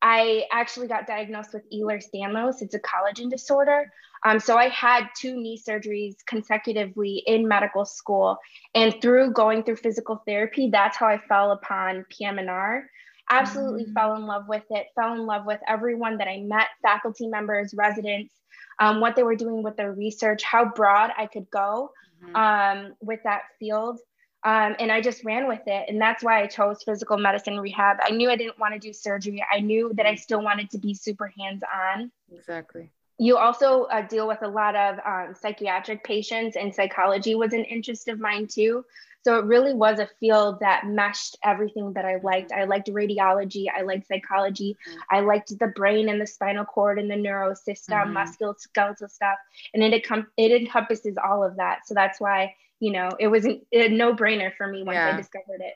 I 0.02 0.46
actually 0.52 0.88
got 0.88 1.06
diagnosed 1.06 1.54
with 1.54 1.64
Ehlers-Danlos. 1.72 2.62
It's 2.62 2.74
a 2.74 2.80
collagen 2.80 3.30
disorder. 3.30 3.92
Um, 4.24 4.40
so 4.40 4.58
I 4.58 4.70
had 4.70 5.08
two 5.18 5.36
knee 5.36 5.62
surgeries 5.68 6.16
consecutively 6.28 7.24
in 7.26 7.48
medical 7.48 7.86
school, 7.86 8.38
and 8.76 8.96
through 9.02 9.34
going 9.34 9.64
through 9.64 9.78
physical 9.78 10.22
therapy, 10.28 10.70
that's 10.72 10.98
how 10.98 11.08
I 11.08 11.18
fell 11.18 11.52
upon 11.52 12.06
PM&R. 12.10 12.88
Absolutely 13.30 13.84
mm-hmm. 13.84 13.94
fell 13.94 14.16
in 14.16 14.26
love 14.26 14.48
with 14.48 14.64
it. 14.70 14.88
Fell 14.96 15.14
in 15.14 15.26
love 15.26 15.46
with 15.46 15.60
everyone 15.68 16.18
that 16.18 16.28
I 16.28 16.40
met, 16.42 16.68
faculty 16.82 17.28
members, 17.28 17.74
residents, 17.76 18.34
um, 18.80 19.00
what 19.00 19.16
they 19.16 19.24
were 19.24 19.36
doing 19.36 19.64
with 19.64 19.78
their 19.78 19.94
research, 19.94 20.44
how 20.44 20.66
broad 20.66 21.12
I 21.18 21.28
could 21.28 21.50
go 21.50 21.92
mm-hmm. 22.24 22.36
um, 22.36 22.94
with 23.02 23.22
that 23.24 23.44
field. 23.60 24.00
Um, 24.44 24.76
and 24.80 24.92
I 24.92 25.02
just 25.02 25.24
ran 25.24 25.48
with 25.48 25.62
it. 25.68 25.86
And 25.88 26.02
that's 26.02 26.24
why 26.24 26.42
I 26.42 26.48
chose 26.48 26.84
physical 26.84 27.18
medicine 27.18 27.60
rehab. 27.60 27.98
I 28.04 28.12
knew 28.12 28.30
I 28.30 28.36
didn't 28.36 28.60
want 28.60 28.74
to 28.74 28.80
do 28.80 28.92
surgery. 28.92 29.44
I 29.52 29.60
knew 29.60 29.92
that 29.96 30.06
I 30.06 30.16
still 30.16 30.42
wanted 30.42 30.72
to 30.72 30.80
be 30.80 30.94
super 30.94 31.32
hands 31.38 31.62
on. 31.74 32.12
Exactly. 32.34 32.92
You 33.20 33.38
also 33.38 33.84
uh, 33.84 34.02
deal 34.08 34.28
with 34.28 34.42
a 34.42 34.48
lot 34.48 34.76
of 34.76 34.98
um, 35.06 35.36
psychiatric 35.40 36.04
patients, 36.04 36.58
and 36.58 36.74
psychology 36.74 37.36
was 37.36 37.54
an 37.54 37.64
interest 37.66 38.08
of 38.08 38.20
mine 38.20 38.48
too. 38.48 38.84
So 39.24 39.38
it 39.38 39.46
really 39.46 39.76
was 39.76 40.00
a 40.00 40.10
field 40.20 40.60
that 40.62 40.88
meshed 40.88 41.38
everything 41.44 41.94
that 41.94 42.06
I 42.06 42.16
liked. 42.24 42.52
I 42.52 42.64
liked 42.64 42.88
radiology, 42.88 43.66
I 43.72 43.84
liked 43.84 44.08
psychology, 44.08 44.76
mm-hmm. 44.90 45.00
I 45.12 45.20
liked 45.20 45.58
the 45.60 45.68
brain 45.68 46.10
and 46.10 46.20
the 46.20 46.26
spinal 46.26 46.66
cord 46.66 46.98
and 46.98 47.12
the 47.12 47.16
neuro 47.16 47.54
system, 47.54 48.00
mm-hmm. 48.00 48.18
musculoskeletal 48.18 49.12
stuff, 49.12 49.38
and 49.76 49.84
it, 49.84 50.04
it 50.38 50.52
encompasses 50.52 51.18
all 51.24 51.44
of 51.44 51.58
that. 51.58 51.86
So 51.86 51.94
that's 51.94 52.20
why 52.20 52.56
you 52.82 52.92
know, 52.92 53.10
it 53.20 53.28
was 53.28 53.46
a 53.46 53.88
no 53.90 54.14
brainer 54.14 54.52
for 54.58 54.68
me 54.68 54.84
once 54.84 54.96
yeah. 54.96 55.14
I 55.14 55.18
discovered 55.18 55.62
it. 55.62 55.76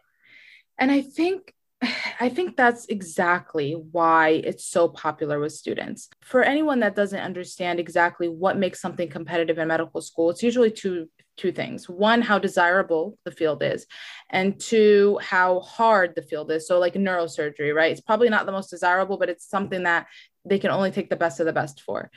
And 0.78 0.92
I 0.92 1.02
think 1.02 1.54
I 2.20 2.30
think 2.30 2.58
that's 2.58 2.86
exactly 2.88 3.74
why 3.74 4.42
it's 4.44 4.66
so 4.66 4.90
popular 4.90 5.40
with 5.40 5.54
students. 5.54 6.10
For 6.22 6.44
anyone 6.44 6.80
that 6.80 6.96
doesn't 6.96 7.20
understand 7.20 7.80
exactly 7.80 8.28
what 8.28 8.58
makes 8.58 8.82
something 8.82 9.08
competitive 9.08 9.58
in 9.60 9.68
medical 9.68 10.02
school, 10.02 10.30
it's 10.30 10.44
usually 10.44 10.72
two 10.72 11.08
two 11.38 11.52
things. 11.52 11.90
One, 11.90 12.22
how 12.22 12.40
desirable 12.40 13.20
the 13.26 13.32
field 13.32 13.62
is, 13.62 13.86
and 14.30 14.60
two, 14.60 15.20
how 15.22 15.60
hard 15.60 16.16
the 16.16 16.22
field 16.24 16.50
is. 16.50 16.68
So 16.68 16.80
like 16.80 16.96
neurosurgery, 16.96 17.76
right? 17.76 17.92
It's 17.92 18.02
probably 18.02 18.30
not 18.30 18.46
the 18.46 18.52
most 18.52 18.70
desirable, 18.70 19.18
but 19.18 19.30
it's 19.30 19.48
something 19.48 19.84
that 19.84 20.08
they 20.46 20.60
can 20.60 20.72
only 20.72 20.92
take 20.92 21.10
the 21.10 21.16
best 21.16 21.40
of 21.40 21.46
the 21.46 21.54
best 21.54 21.82
for. 21.82 22.10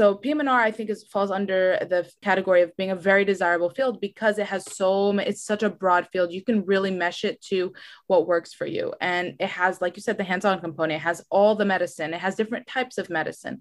So 0.00 0.14
PM&R, 0.14 0.58
I 0.58 0.70
think, 0.70 0.88
is 0.88 1.04
falls 1.04 1.30
under 1.30 1.76
the 1.82 2.10
category 2.22 2.62
of 2.62 2.74
being 2.78 2.90
a 2.90 2.96
very 2.96 3.22
desirable 3.22 3.68
field 3.68 4.00
because 4.00 4.38
it 4.38 4.46
has 4.46 4.64
so 4.74 5.10
it's 5.18 5.44
such 5.44 5.62
a 5.62 5.68
broad 5.68 6.08
field. 6.10 6.32
You 6.32 6.42
can 6.42 6.64
really 6.64 6.90
mesh 6.90 7.22
it 7.22 7.38
to 7.50 7.74
what 8.06 8.26
works 8.26 8.54
for 8.54 8.64
you, 8.64 8.94
and 9.02 9.34
it 9.38 9.50
has, 9.50 9.82
like 9.82 9.98
you 9.98 10.02
said, 10.02 10.16
the 10.16 10.24
hands-on 10.24 10.62
component. 10.62 11.02
It 11.02 11.04
has 11.04 11.22
all 11.28 11.54
the 11.54 11.66
medicine. 11.66 12.14
It 12.14 12.20
has 12.20 12.34
different 12.34 12.66
types 12.66 12.96
of 12.96 13.10
medicine, 13.10 13.58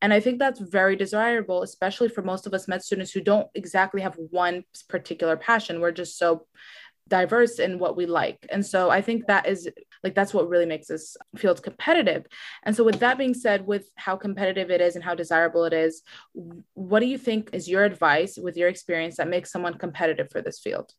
and 0.00 0.14
I 0.14 0.20
think 0.20 0.38
that's 0.38 0.60
very 0.60 0.96
desirable, 0.96 1.60
especially 1.60 2.08
for 2.08 2.22
most 2.22 2.46
of 2.46 2.54
us 2.54 2.66
med 2.68 2.82
students 2.82 3.12
who 3.12 3.20
don't 3.20 3.48
exactly 3.54 4.00
have 4.00 4.16
one 4.30 4.64
particular 4.88 5.36
passion. 5.36 5.78
We're 5.78 5.92
just 5.92 6.16
so 6.16 6.46
diverse 7.08 7.58
in 7.58 7.78
what 7.78 7.98
we 7.98 8.06
like. 8.06 8.46
And 8.48 8.64
so 8.64 8.88
I 8.88 9.02
think 9.02 9.26
that 9.26 9.46
is 9.46 9.68
like 10.02 10.14
that's 10.14 10.34
what 10.34 10.48
really 10.48 10.66
makes 10.66 10.88
this 10.88 11.16
field 11.36 11.62
competitive. 11.62 12.26
And 12.62 12.74
so 12.74 12.84
with 12.84 13.00
that 13.00 13.18
being 13.18 13.34
said, 13.34 13.66
with 13.66 13.90
how 13.94 14.16
competitive 14.16 14.70
it 14.70 14.80
is 14.80 14.96
and 14.96 15.04
how 15.04 15.14
desirable 15.14 15.64
it 15.64 15.72
is, 15.72 16.02
what 16.74 17.00
do 17.00 17.06
you 17.06 17.18
think 17.18 17.50
is 17.52 17.68
your 17.68 17.84
advice 17.84 18.36
with 18.36 18.56
your 18.56 18.68
experience 18.68 19.16
that 19.16 19.28
makes 19.28 19.50
someone 19.50 19.74
competitive 19.74 20.30
for 20.30 20.42
this 20.42 20.58
field? 20.58 20.92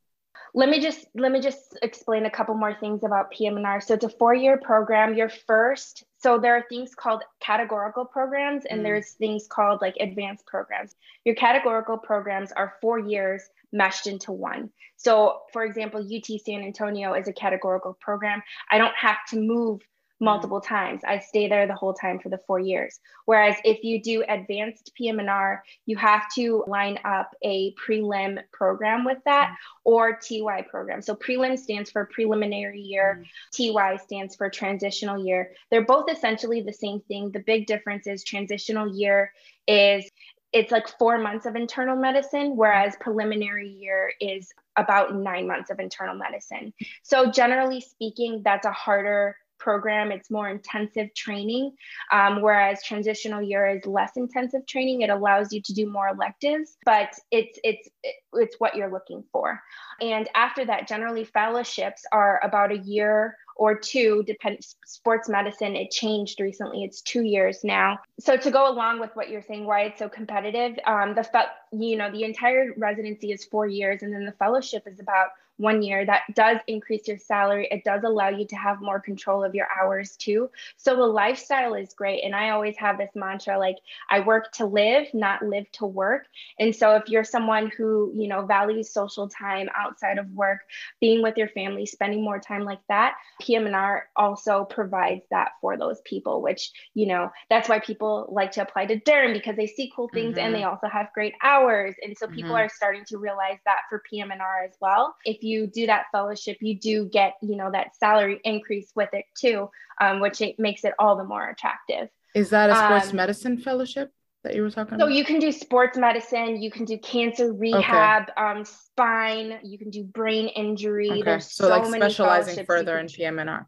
let 0.55 0.69
me 0.69 0.79
just 0.79 1.07
let 1.15 1.31
me 1.31 1.39
just 1.39 1.77
explain 1.81 2.25
a 2.25 2.29
couple 2.29 2.53
more 2.53 2.75
things 2.75 3.03
about 3.03 3.31
PM&R. 3.31 3.81
So 3.81 3.95
it's 3.95 4.05
a 4.05 4.10
four-year 4.10 4.57
program. 4.57 5.15
Your 5.15 5.29
first, 5.29 6.03
so 6.22 6.38
there 6.38 6.55
are 6.55 6.65
things 6.69 6.93
called 6.93 7.24
categorical 7.39 8.05
programs 8.05 8.65
and 8.65 8.81
mm. 8.81 8.83
there's 8.83 9.12
things 9.13 9.48
called 9.48 9.81
like 9.81 9.95
advanced 10.00 10.45
programs. 10.45 10.95
Your 11.25 11.36
categorical 11.36 11.98
programs 11.98 12.51
are 12.51 12.75
four 12.81 13.00
years 13.00 13.43
meshed 13.74 14.08
into 14.08 14.32
one. 14.32 14.70
So, 14.96 15.39
for 15.51 15.65
example, 15.65 16.00
UT 16.00 16.39
San 16.46 16.62
Antonio 16.62 17.13
is 17.13 17.27
a 17.27 17.34
categorical 17.34 17.98
program. 18.00 18.42
I 18.72 18.77
don't 18.77 18.96
have 18.96 19.18
to 19.32 19.38
move 19.38 19.80
mm-hmm. 19.80 20.25
multiple 20.25 20.62
times. 20.62 21.01
I 21.06 21.20
stay 21.20 21.50
there 21.50 21.68
the 21.68 21.75
whole 21.75 21.94
time 21.94 22.20
for 22.20 22.30
the 22.30 22.38
four 22.48 22.60
years. 22.60 23.00
Whereas 23.25 23.56
if 23.65 23.84
you 23.84 24.01
do 24.01 24.24
advanced 24.30 24.92
PM&R, 24.96 25.63
you 25.86 25.98
have 25.98 26.24
to 26.36 26.63
line 26.68 27.00
up 27.03 27.32
a 27.44 27.74
prelim 27.75 28.39
program 28.53 29.03
with 29.03 29.18
that 29.25 29.50
mm-hmm. 29.50 29.92
or 29.92 30.18
TY 30.18 30.62
program. 30.70 31.01
So 31.01 31.15
prelim 31.15 31.58
stands 31.58 31.92
for 31.92 32.06
preliminary 32.06 32.80
year, 32.80 33.24
mm-hmm. 33.24 33.74
TY 33.74 33.98
stands 33.98 34.36
for 34.36 34.50
transitional 34.50 35.25
year. 35.25 35.51
They're 35.70 35.86
both 35.86 36.10
essentially 36.10 36.62
the 36.62 36.74
same 36.74 37.01
thing. 37.01 37.32
The 37.32 37.39
big 37.39 37.65
difference 37.65 38.08
is 38.08 38.24
transitional 38.24 38.96
year 38.96 39.34
is 39.68 40.10
it's 40.53 40.72
like 40.72 40.88
four 41.00 41.17
months 41.17 41.45
of 41.45 41.55
internal 41.55 41.95
medicine, 41.95 42.55
whereas 42.55 42.95
preliminary 43.00 43.69
year 43.69 44.13
is 44.22 44.51
about 44.77 45.15
nine 45.15 45.48
months 45.48 45.69
of 45.69 45.79
internal 45.79 46.15
medicine. 46.15 46.74
So, 47.01 47.31
generally 47.31 47.81
speaking, 47.81 48.41
that's 48.43 48.65
a 48.65 48.72
harder 48.72 49.36
program, 49.63 50.12
it's 50.12 50.29
more 50.29 50.50
intensive 50.50 51.13
training, 51.15 51.72
um, 52.12 52.41
whereas 52.41 52.83
transitional 52.83 53.41
year 53.41 53.65
is 53.67 53.86
less 53.86 54.12
intensive 54.17 54.65
training. 54.67 55.01
It 55.01 55.10
allows 55.10 55.53
you 55.53 55.62
to 55.62 55.74
do 55.74 55.89
more 55.89 56.10
electives, 56.10 56.77
but 56.86 57.13
it's 57.31 57.57
it's 57.63 57.89
it's 58.33 58.60
what 58.60 58.75
you're 58.75 58.91
looking 58.91 59.24
for. 59.31 59.60
And 60.01 60.27
after 60.36 60.65
that, 60.65 60.88
generally 60.88 61.24
fellowships 61.24 62.03
are 62.12 62.41
about 62.43 62.72
a 62.72 62.77
year 62.77 63.38
or 63.55 63.77
two 63.77 64.24
depend 64.25 64.60
sports 64.86 65.29
medicine 65.29 65.75
it 65.75 65.91
changed 65.91 66.39
recently. 66.39 66.83
It's 66.83 67.01
two 67.01 67.24
years 67.24 67.63
now. 67.63 68.00
So 68.19 68.38
to 68.38 68.51
go 68.51 68.72
along 68.72 69.00
with 69.00 69.15
what 69.15 69.29
you're 69.29 69.41
saying 69.41 69.65
why 69.65 69.81
it's 69.81 70.00
so 70.00 70.10
competitive 70.10 70.77
um, 70.86 71.15
the 71.15 71.24
fe- 71.24 71.53
you 71.72 71.98
know 71.98 72.12
the 72.12 72.24
entire 72.24 72.74
residency 72.77 73.31
is 73.31 73.45
four 73.45 73.67
years 73.67 74.03
and 74.03 74.13
then 74.13 74.25
the 74.25 74.31
fellowship 74.33 74.83
is 74.88 75.00
about 75.00 75.29
one 75.57 75.81
year 75.81 76.05
that 76.05 76.22
does 76.33 76.57
increase 76.67 77.07
your 77.07 77.17
salary. 77.17 77.67
It 77.72 77.83
does 77.83 78.03
allow 78.03 78.29
you 78.29 78.45
to 78.48 78.55
have 78.55 78.81
more 78.81 79.00
control 79.00 79.43
of 79.43 79.55
your 79.55 79.67
hours 79.79 80.15
too. 80.17 80.50
So 80.77 80.95
the 80.95 81.05
lifestyle 81.05 81.74
is 81.75 81.93
great 81.93 82.24
and 82.24 82.36
i 82.36 82.50
always 82.50 82.77
have 82.77 82.98
this 82.98 83.12
mantra 83.15 83.57
like 83.57 83.77
i 84.10 84.19
work 84.19 84.51
to 84.53 84.65
live 84.65 85.07
not 85.13 85.43
live 85.43 85.69
to 85.74 85.86
work. 85.86 86.25
And 86.60 86.75
so 86.75 86.95
if 86.95 87.10
you're 87.10 87.24
someone 87.24 87.72
who 87.77 88.12
you 88.15 88.27
know 88.27 88.45
values 88.45 88.91
social 88.91 89.27
time 89.27 89.69
outside 89.75 90.17
of 90.17 90.29
work 90.31 90.60
being 91.00 91.22
with 91.22 91.38
your 91.38 91.50
family 91.50 91.86
spending 91.86 92.24
more 92.24 92.39
time 92.39 92.63
like 92.63 92.81
that 92.89 93.15
PM&R 93.41 94.07
also 94.15 94.65
provides 94.65 95.24
that 95.31 95.51
for 95.62 95.77
those 95.77 96.01
people 96.01 96.41
which 96.41 96.72
you 96.93 97.05
know 97.05 97.31
that's 97.50 97.69
why 97.69 97.79
people 97.79 98.27
like 98.31 98.51
to 98.51 98.62
apply 98.62 98.86
to 98.86 99.00
derm 99.00 99.33
because 99.33 99.55
they 99.55 99.67
see 99.67 99.91
cool 99.95 100.10
things 100.13 100.36
mm-hmm. 100.36 100.45
and 100.45 100.55
they 100.55 100.63
also 100.63 100.88
have 100.88 101.07
great 101.13 101.33
hours. 101.41 101.95
And 102.01 102.17
so 102.17 102.27
people 102.27 102.51
mm-hmm. 102.51 102.65
are 102.65 102.69
starting 102.69 103.03
to 103.07 103.17
realize 103.17 103.57
that 103.65 103.81
for 103.89 104.01
PM&R 104.10 104.63
as 104.65 104.75
well. 104.79 105.15
If 105.25 105.42
you 105.43 105.67
do 105.67 105.85
that 105.88 106.05
fellowship, 106.12 106.57
you 106.62 106.79
do 106.79 107.09
get, 107.09 107.35
you 107.41 107.55
know, 107.55 107.69
that 107.71 107.95
salary 107.95 108.39
increase 108.43 108.91
with 108.95 109.09
it 109.13 109.25
too, 109.38 109.69
um, 110.01 110.19
which 110.19 110.41
it 110.41 110.59
makes 110.59 110.83
it 110.83 110.93
all 110.97 111.15
the 111.15 111.23
more 111.23 111.50
attractive. 111.50 112.09
Is 112.33 112.50
that 112.50 112.69
a 112.69 112.75
sports 112.75 113.12
um, 113.12 113.17
medicine 113.17 113.57
fellowship 113.57 114.12
that 114.43 114.55
you 114.55 114.63
were 114.63 114.71
talking 114.71 114.97
so 114.97 115.05
about? 115.05 115.09
So 115.09 115.15
you 115.15 115.23
can 115.23 115.39
do 115.39 115.51
sports 115.51 115.97
medicine, 115.97 116.62
you 116.62 116.71
can 116.71 116.85
do 116.85 116.97
cancer 116.97 117.53
rehab, 117.53 118.23
okay. 118.23 118.31
um, 118.38 118.65
spine, 118.65 119.59
you 119.63 119.77
can 119.77 119.89
do 119.89 120.03
brain 120.03 120.47
injury. 120.47 121.12
Okay. 121.12 121.21
There's 121.21 121.51
so, 121.51 121.65
so 121.65 121.69
like 121.69 121.85
specializing 121.85 122.65
further 122.65 122.97
in 122.97 123.07
PM&R. 123.07 123.67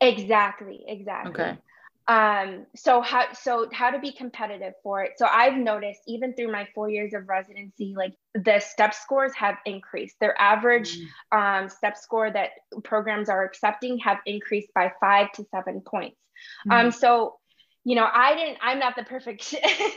Exactly, 0.00 0.84
exactly. 0.86 1.32
Okay 1.32 1.58
um, 2.10 2.66
so 2.74 3.00
how 3.00 3.32
so 3.32 3.68
how 3.72 3.90
to 3.90 4.00
be 4.00 4.10
competitive 4.10 4.74
for 4.82 5.00
it 5.04 5.12
so 5.16 5.28
i've 5.30 5.56
noticed 5.56 6.00
even 6.08 6.34
through 6.34 6.50
my 6.50 6.66
four 6.74 6.90
years 6.90 7.14
of 7.14 7.28
residency 7.28 7.94
like 7.96 8.12
the 8.34 8.58
step 8.58 8.92
scores 8.92 9.32
have 9.34 9.54
increased 9.64 10.16
their 10.20 10.34
average 10.40 10.98
mm. 10.98 11.62
um, 11.62 11.68
step 11.68 11.96
score 11.96 12.28
that 12.28 12.50
programs 12.82 13.28
are 13.28 13.44
accepting 13.44 13.96
have 13.98 14.18
increased 14.26 14.74
by 14.74 14.92
five 15.00 15.30
to 15.30 15.44
seven 15.52 15.80
points 15.80 16.16
mm. 16.68 16.72
um, 16.72 16.90
so 16.90 17.36
you 17.84 17.94
know 17.94 18.08
i 18.12 18.34
didn't 18.34 18.58
i'm 18.60 18.80
not 18.80 18.96
the 18.96 19.04
perfect 19.04 19.54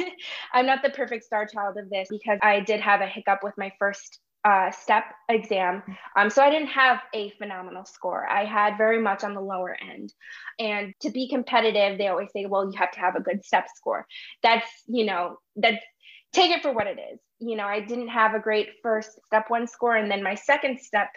i'm 0.53 0.67
not 0.67 0.83
the 0.83 0.91
perfect 0.91 1.23
star 1.23 1.47
child 1.47 1.77
of 1.77 1.89
this 1.89 2.09
because 2.11 2.37
i 2.43 2.59
did 2.59 2.79
have 2.79 3.01
a 3.01 3.07
hiccup 3.07 3.39
with 3.41 3.55
my 3.57 3.73
first 3.79 4.19
uh, 4.43 4.71
step 4.71 5.05
exam. 5.29 5.83
Um, 6.17 6.29
so 6.29 6.41
I 6.41 6.49
didn't 6.49 6.67
have 6.69 6.99
a 7.13 7.29
phenomenal 7.31 7.85
score. 7.85 8.27
I 8.29 8.45
had 8.45 8.77
very 8.77 9.01
much 9.01 9.23
on 9.23 9.33
the 9.33 9.41
lower 9.41 9.75
end. 9.79 10.13
And 10.59 10.93
to 11.01 11.09
be 11.09 11.29
competitive, 11.29 11.97
they 11.97 12.07
always 12.07 12.31
say, 12.33 12.45
well, 12.45 12.69
you 12.69 12.77
have 12.77 12.91
to 12.91 12.99
have 12.99 13.15
a 13.15 13.21
good 13.21 13.45
step 13.45 13.67
score. 13.73 14.05
That's, 14.41 14.67
you 14.87 15.05
know, 15.05 15.37
that's 15.55 15.83
take 16.33 16.51
it 16.51 16.61
for 16.61 16.73
what 16.73 16.87
it 16.87 16.99
is. 17.13 17.19
You 17.39 17.55
know, 17.55 17.65
I 17.65 17.79
didn't 17.79 18.09
have 18.09 18.33
a 18.33 18.39
great 18.39 18.69
first 18.81 19.11
step 19.25 19.49
one 19.49 19.67
score. 19.67 19.95
And 19.95 20.09
then 20.09 20.23
my 20.23 20.35
second 20.35 20.79
step, 20.81 21.09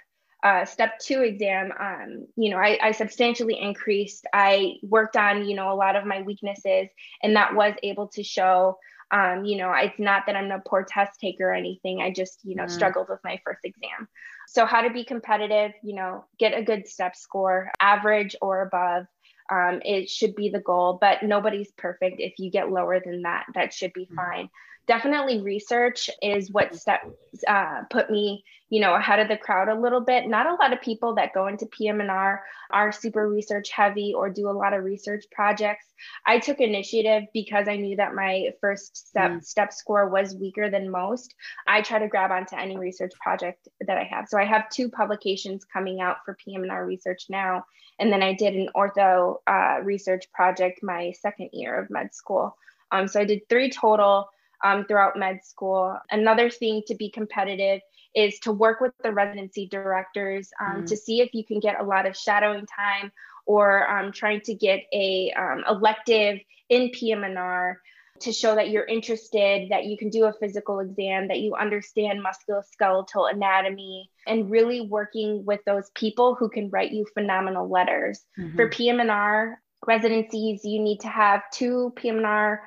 uh, 0.45 0.65
step 0.65 0.99
two 1.01 1.23
exam, 1.23 1.73
um, 1.81 2.27
you 2.37 2.51
know, 2.51 2.59
I, 2.59 2.79
I 2.81 2.93
substantially 2.93 3.59
increased. 3.61 4.27
I 4.33 4.75
worked 4.83 5.17
on, 5.17 5.49
you 5.49 5.57
know, 5.57 5.73
a 5.73 5.75
lot 5.75 5.97
of 5.97 6.05
my 6.05 6.23
weaknesses, 6.23 6.89
and 7.23 7.35
that 7.35 7.55
was 7.55 7.75
able 7.83 8.09
to 8.09 8.23
show 8.23 8.79
um, 9.11 9.45
you 9.45 9.57
know, 9.57 9.73
it's 9.73 9.99
not 9.99 10.25
that 10.27 10.37
I'm 10.37 10.51
a 10.51 10.61
poor 10.67 10.85
test 10.85 11.21
taker 11.21 11.51
or 11.51 11.55
anything. 11.55 12.01
I 12.01 12.11
just, 12.11 12.41
you 12.45 12.57
know, 12.57 12.65
mm. 12.65 12.71
struggled 12.71 13.09
with 13.09 13.21
my 13.23 13.41
first 13.45 13.61
exam. 13.65 14.09
So, 14.49 14.67
how 14.67 14.83
to 14.83 14.91
be 14.91 15.05
competitive, 15.05 15.73
you 15.83 15.95
know, 15.95 16.25
get 16.39 16.59
a 16.59 16.63
good 16.63 16.89
step 16.89 17.15
score, 17.17 17.71
average 17.81 18.37
or 18.43 18.63
above. 18.63 19.07
Um, 19.51 19.81
it 19.85 20.11
should 20.11 20.35
be 20.35 20.49
the 20.49 20.61
goal, 20.61 20.99
but 21.01 21.23
nobody's 21.23 21.71
perfect. 21.79 22.17
If 22.19 22.35
you 22.39 22.51
get 22.51 22.71
lower 22.71 23.01
than 23.01 23.23
that, 23.23 23.47
that 23.55 23.73
should 23.73 23.93
be 23.93 24.07
mm. 24.07 24.17
fine 24.17 24.49
definitely 24.87 25.41
research 25.41 26.11
is 26.23 26.51
what 26.51 26.75
steps 26.75 27.09
uh, 27.47 27.83
put 27.91 28.11
me 28.11 28.45
you 28.69 28.81
know 28.81 28.95
ahead 28.95 29.21
of 29.21 29.29
the 29.29 29.37
crowd 29.37 29.69
a 29.69 29.81
little 29.81 30.01
bit. 30.01 30.27
Not 30.27 30.47
a 30.47 30.55
lot 30.55 30.73
of 30.73 30.81
people 30.81 31.15
that 31.15 31.33
go 31.33 31.47
into 31.47 31.67
pm&r 31.67 32.43
are 32.71 32.93
super 32.93 33.29
research 33.29 33.71
heavy 33.71 34.13
or 34.15 34.29
do 34.29 34.49
a 34.49 34.51
lot 34.51 34.73
of 34.73 34.85
research 34.85 35.25
projects. 35.31 35.87
I 36.27 36.39
took 36.39 36.61
initiative 36.61 37.25
because 37.33 37.69
i 37.69 37.77
knew 37.77 37.97
that 37.97 38.15
my 38.15 38.51
first 38.61 39.09
step 39.09 39.31
mm. 39.31 39.45
step 39.45 39.73
score 39.73 40.09
was 40.09 40.35
weaker 40.35 40.71
than 40.71 40.91
most. 40.91 41.35
I 41.67 41.83
try 41.83 41.99
to 42.01 42.09
grab 42.09 42.31
onto 42.31 42.57
any 42.57 42.77
research 42.77 43.13
project 43.21 43.69
that 43.87 43.99
i 43.99 44.05
have. 44.05 44.29
So 44.29 44.39
i 44.39 44.45
have 44.45 44.69
two 44.71 44.89
publications 44.89 45.65
coming 45.65 46.01
out 46.01 46.19
for 46.25 46.37
pm&r 46.45 46.87
research 46.87 47.27
now. 47.29 47.65
And 47.99 48.13
then 48.13 48.23
i 48.23 48.33
did 48.33 48.55
an 48.55 48.69
ortho 48.75 49.37
uh, 49.47 49.81
research 49.83 50.25
project 50.33 50.81
my 50.83 51.13
second 51.21 51.51
year 51.53 51.79
of 51.79 51.91
med 51.91 52.15
school. 52.15 52.57
Um, 52.91 53.07
so 53.07 53.21
i 53.21 53.25
did 53.25 53.49
three 53.49 53.71
total 53.71 54.29
um, 54.65 54.85
throughout 54.85 55.17
med 55.17 55.41
school. 55.45 55.97
Another 56.11 56.51
thing 56.51 56.83
to 56.87 56.95
be 56.95 57.11
competitive 57.11 57.81
is 58.15 58.39
to 58.41 58.53
work 58.53 58.81
with 58.81 58.93
the 59.03 59.13
residency 59.13 59.67
directors 59.69 60.51
um, 60.61 60.83
mm. 60.83 60.87
to 60.87 60.97
see 60.97 61.21
if 61.21 61.35
you 61.35 61.45
can 61.45 61.61
get 61.61 61.81
a 61.81 61.85
lot 61.85 62.07
of 62.07 62.17
shadowing 62.17 62.67
time 62.67 63.13
or 63.45 63.89
um, 63.89 64.11
trying 64.11 64.41
to 64.41 64.55
get 64.55 64.81
a 64.93 65.33
um, 65.37 65.65
elective 65.69 66.41
in 66.69 66.91
PM&R 66.91 67.81
to 68.21 68.33
show 68.33 68.55
that 68.55 68.71
you're 68.71 68.85
interested, 68.85 69.69
that 69.71 69.85
you 69.85 69.97
can 69.97 70.09
do 70.09 70.25
a 70.25 70.33
physical 70.33 70.81
exam, 70.81 71.29
that 71.29 71.41
you 71.41 71.55
understand 71.55 72.21
musculoskeletal 72.25 73.33
anatomy, 73.33 74.11
and 74.27 74.51
really 74.51 74.81
working 74.81 75.45
with 75.45 75.61
those 75.67 75.91
people 75.95 76.35
who 76.35 76.49
can 76.49 76.71
write 76.71 76.93
you 76.93 77.07
phenomenal 77.15 77.69
letters. 77.69 78.25
Mm-hmm. 78.39 78.57
For 78.57 78.69
PM&R 78.69 79.61
residencies, 79.87 80.65
you 80.65 80.81
need 80.81 81.01
to 81.01 81.09
have 81.09 81.43
two 81.53 81.93
PM&R 81.97 82.63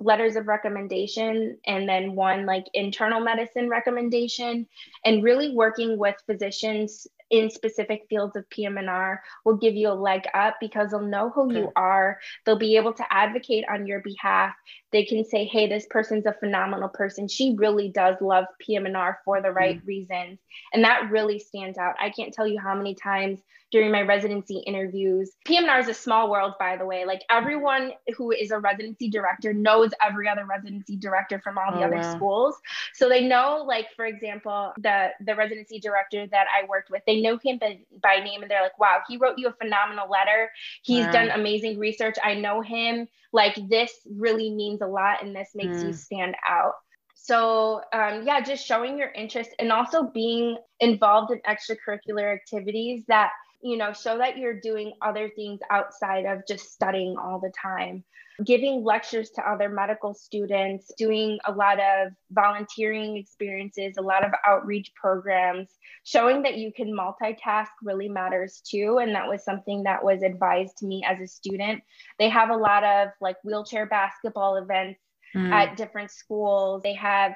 letters 0.00 0.36
of 0.36 0.46
recommendation 0.46 1.58
and 1.66 1.88
then 1.88 2.14
one 2.14 2.46
like 2.46 2.66
internal 2.74 3.20
medicine 3.20 3.68
recommendation 3.68 4.66
and 5.04 5.22
really 5.22 5.54
working 5.54 5.98
with 5.98 6.16
physicians 6.26 7.06
in 7.32 7.50
specific 7.50 8.02
fields 8.08 8.36
of 8.36 8.48
PM&R 8.50 9.22
will 9.44 9.56
give 9.56 9.74
you 9.74 9.88
a 9.88 9.94
leg 9.94 10.22
up 10.34 10.56
because 10.60 10.90
they'll 10.90 11.00
know 11.00 11.30
who 11.30 11.46
okay. 11.46 11.60
you 11.60 11.72
are. 11.74 12.20
They'll 12.44 12.58
be 12.58 12.76
able 12.76 12.92
to 12.92 13.04
advocate 13.10 13.64
on 13.68 13.86
your 13.86 14.00
behalf. 14.00 14.54
They 14.92 15.04
can 15.04 15.24
say, 15.24 15.46
"Hey, 15.46 15.66
this 15.66 15.86
person's 15.90 16.26
a 16.26 16.34
phenomenal 16.34 16.90
person. 16.90 17.26
She 17.26 17.56
really 17.56 17.88
does 17.88 18.16
love 18.20 18.44
PM&R 18.60 19.18
for 19.24 19.40
the 19.40 19.50
right 19.50 19.78
mm-hmm. 19.78 19.86
reasons." 19.86 20.38
And 20.72 20.84
that 20.84 21.10
really 21.10 21.38
stands 21.38 21.78
out. 21.78 21.94
I 21.98 22.10
can't 22.10 22.34
tell 22.34 22.46
you 22.46 22.60
how 22.60 22.76
many 22.76 22.94
times 22.94 23.40
during 23.72 23.90
my 23.90 24.02
residency 24.02 24.58
interviews. 24.58 25.32
PM&R 25.46 25.80
is 25.80 25.88
a 25.88 25.94
small 25.94 26.30
world, 26.30 26.52
by 26.60 26.76
the 26.76 26.84
way. 26.84 27.06
Like 27.06 27.22
everyone 27.30 27.92
who 28.16 28.30
is 28.30 28.50
a 28.50 28.58
residency 28.58 29.08
director 29.08 29.54
knows 29.54 29.90
every 30.04 30.28
other 30.28 30.44
residency 30.44 30.96
director 30.96 31.40
from 31.40 31.56
all 31.56 31.72
the 31.72 31.80
oh, 31.80 31.86
other 31.86 31.96
wow. 31.96 32.14
schools. 32.14 32.54
So 32.92 33.08
they 33.08 33.26
know, 33.26 33.64
like, 33.66 33.86
for 33.96 34.04
example, 34.04 34.74
the 34.76 35.08
the 35.24 35.34
residency 35.34 35.80
director 35.80 36.26
that 36.26 36.46
I 36.54 36.66
worked 36.68 36.90
with, 36.90 37.02
they 37.06 37.21
know 37.22 37.38
him 37.42 37.58
by, 37.58 37.78
by 38.02 38.16
name 38.16 38.42
and 38.42 38.50
they're 38.50 38.62
like, 38.62 38.78
wow, 38.78 38.98
he 39.08 39.16
wrote 39.16 39.38
you 39.38 39.48
a 39.48 39.52
phenomenal 39.52 40.10
letter. 40.10 40.50
He's 40.82 41.06
wow. 41.06 41.12
done 41.12 41.30
amazing 41.30 41.78
research. 41.78 42.16
I 42.22 42.34
know 42.34 42.60
him. 42.60 43.08
Like 43.32 43.56
this 43.68 43.92
really 44.10 44.50
means 44.50 44.82
a 44.82 44.86
lot 44.86 45.22
and 45.22 45.34
this 45.34 45.50
makes 45.54 45.78
mm. 45.78 45.86
you 45.86 45.92
stand 45.92 46.34
out 46.46 46.74
so 47.22 47.80
um, 47.92 48.24
yeah 48.26 48.40
just 48.40 48.66
showing 48.66 48.98
your 48.98 49.10
interest 49.12 49.50
and 49.60 49.70
also 49.70 50.02
being 50.02 50.58
involved 50.80 51.30
in 51.30 51.40
extracurricular 51.48 52.34
activities 52.34 53.04
that 53.06 53.30
you 53.62 53.76
know, 53.76 53.92
show 53.92 54.18
that 54.18 54.38
you're 54.38 54.60
doing 54.60 54.92
other 55.00 55.30
things 55.34 55.60
outside 55.70 56.24
of 56.24 56.46
just 56.46 56.72
studying 56.72 57.16
all 57.16 57.38
the 57.38 57.52
time. 57.60 58.04
Giving 58.44 58.82
lectures 58.82 59.30
to 59.30 59.48
other 59.48 59.68
medical 59.68 60.14
students, 60.14 60.92
doing 60.96 61.38
a 61.44 61.52
lot 61.52 61.78
of 61.78 62.12
volunteering 62.30 63.16
experiences, 63.16 63.96
a 63.98 64.02
lot 64.02 64.24
of 64.24 64.32
outreach 64.46 64.90
programs, 64.96 65.68
showing 66.04 66.42
that 66.42 66.56
you 66.56 66.72
can 66.72 66.92
multitask 66.92 67.68
really 67.82 68.08
matters 68.08 68.62
too. 68.68 68.98
And 68.98 69.14
that 69.14 69.28
was 69.28 69.44
something 69.44 69.84
that 69.84 70.02
was 70.02 70.22
advised 70.22 70.78
to 70.78 70.86
me 70.86 71.04
as 71.06 71.20
a 71.20 71.26
student. 71.26 71.82
They 72.18 72.30
have 72.30 72.50
a 72.50 72.56
lot 72.56 72.82
of 72.84 73.08
like 73.20 73.36
wheelchair 73.44 73.86
basketball 73.86 74.56
events 74.56 74.98
mm. 75.36 75.50
at 75.50 75.76
different 75.76 76.10
schools. 76.10 76.82
They 76.82 76.94
have 76.94 77.34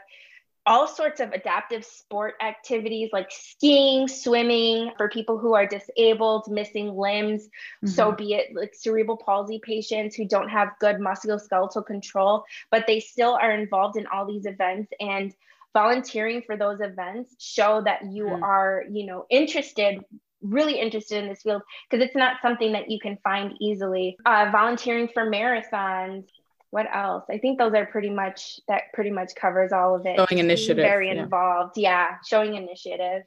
all 0.66 0.86
sorts 0.86 1.20
of 1.20 1.32
adaptive 1.32 1.84
sport 1.84 2.34
activities 2.42 3.10
like 3.12 3.30
skiing, 3.30 4.08
swimming 4.08 4.90
for 4.96 5.08
people 5.08 5.38
who 5.38 5.54
are 5.54 5.66
disabled, 5.66 6.50
missing 6.50 6.94
limbs. 6.96 7.44
Mm-hmm. 7.44 7.88
So, 7.88 8.12
be 8.12 8.34
it 8.34 8.54
like 8.54 8.74
cerebral 8.74 9.16
palsy 9.16 9.60
patients 9.62 10.16
who 10.16 10.26
don't 10.26 10.48
have 10.48 10.70
good 10.80 10.96
musculoskeletal 10.96 11.86
control, 11.86 12.44
but 12.70 12.86
they 12.86 13.00
still 13.00 13.38
are 13.40 13.52
involved 13.52 13.96
in 13.96 14.06
all 14.08 14.26
these 14.26 14.46
events. 14.46 14.92
And 15.00 15.32
volunteering 15.72 16.42
for 16.42 16.56
those 16.56 16.80
events 16.80 17.34
show 17.38 17.82
that 17.84 18.00
you 18.10 18.24
mm-hmm. 18.24 18.42
are, 18.42 18.84
you 18.90 19.06
know, 19.06 19.26
interested 19.30 20.04
really 20.42 20.78
interested 20.78 21.22
in 21.22 21.28
this 21.28 21.42
field 21.42 21.62
because 21.90 22.04
it's 22.04 22.14
not 22.14 22.36
something 22.42 22.72
that 22.72 22.90
you 22.90 22.98
can 23.00 23.18
find 23.24 23.54
easily. 23.60 24.16
Uh, 24.24 24.48
volunteering 24.52 25.08
for 25.08 25.28
marathons, 25.30 26.26
what 26.76 26.94
else? 26.94 27.24
I 27.30 27.38
think 27.38 27.58
those 27.58 27.72
are 27.72 27.86
pretty 27.86 28.10
much 28.10 28.60
that 28.68 28.92
pretty 28.92 29.10
much 29.10 29.30
covers 29.34 29.72
all 29.72 29.94
of 29.94 30.04
it. 30.04 30.16
Showing 30.16 30.40
initiative. 30.40 30.84
Very 30.84 31.08
yeah. 31.08 31.22
involved. 31.22 31.78
Yeah, 31.78 32.16
showing 32.28 32.54
initiative. 32.54 33.22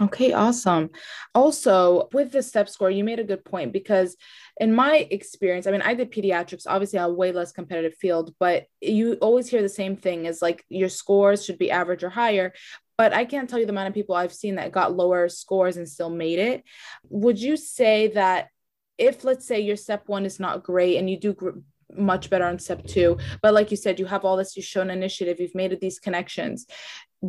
Okay, 0.00 0.32
awesome. 0.32 0.88
Also, 1.34 2.08
with 2.14 2.32
the 2.32 2.42
step 2.42 2.70
score, 2.70 2.90
you 2.90 3.04
made 3.04 3.18
a 3.18 3.24
good 3.24 3.44
point 3.44 3.70
because 3.70 4.16
in 4.58 4.74
my 4.74 5.06
experience, 5.10 5.66
I 5.66 5.72
mean, 5.72 5.82
I 5.82 5.92
did 5.92 6.10
pediatrics, 6.10 6.64
obviously 6.66 6.98
a 6.98 7.06
way 7.06 7.32
less 7.32 7.52
competitive 7.52 7.96
field, 7.96 8.34
but 8.40 8.64
you 8.80 9.18
always 9.20 9.50
hear 9.50 9.60
the 9.60 9.68
same 9.68 9.96
thing 9.96 10.24
is 10.24 10.40
like 10.40 10.64
your 10.70 10.88
scores 10.88 11.44
should 11.44 11.58
be 11.58 11.70
average 11.70 12.02
or 12.02 12.08
higher. 12.08 12.54
But 12.96 13.12
I 13.12 13.26
can't 13.26 13.50
tell 13.50 13.58
you 13.58 13.66
the 13.66 13.72
amount 13.72 13.88
of 13.88 13.94
people 13.94 14.14
I've 14.14 14.32
seen 14.32 14.54
that 14.54 14.72
got 14.72 14.96
lower 14.96 15.28
scores 15.28 15.76
and 15.76 15.86
still 15.86 16.10
made 16.10 16.38
it. 16.38 16.64
Would 17.10 17.38
you 17.38 17.58
say 17.58 18.08
that 18.08 18.48
if, 18.96 19.22
let's 19.22 19.46
say, 19.46 19.60
your 19.60 19.76
step 19.76 20.04
one 20.06 20.24
is 20.24 20.40
not 20.40 20.64
great 20.64 20.96
and 20.96 21.10
you 21.10 21.20
do 21.20 21.62
much 21.96 22.30
better 22.30 22.44
on 22.44 22.58
step 22.58 22.86
two. 22.86 23.18
But 23.42 23.54
like 23.54 23.70
you 23.70 23.76
said, 23.76 23.98
you 23.98 24.06
have 24.06 24.24
all 24.24 24.36
this, 24.36 24.56
you've 24.56 24.66
shown 24.66 24.90
initiative, 24.90 25.40
you've 25.40 25.54
made 25.54 25.78
these 25.80 25.98
connections. 25.98 26.66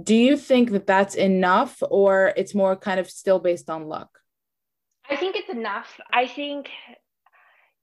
Do 0.04 0.16
you 0.16 0.38
think 0.38 0.72
that 0.72 0.88
that's 0.88 1.16
enough 1.16 1.82
or 1.90 2.34
it's 2.38 2.54
more 2.54 2.76
kind 2.76 3.00
of 3.00 3.10
still 3.10 3.40
based 3.40 3.70
on 3.70 3.88
luck? 3.88 4.10
I 5.10 5.16
think 5.16 5.36
it's 5.36 5.50
enough. 5.50 6.00
I 6.14 6.28
think, 6.28 6.70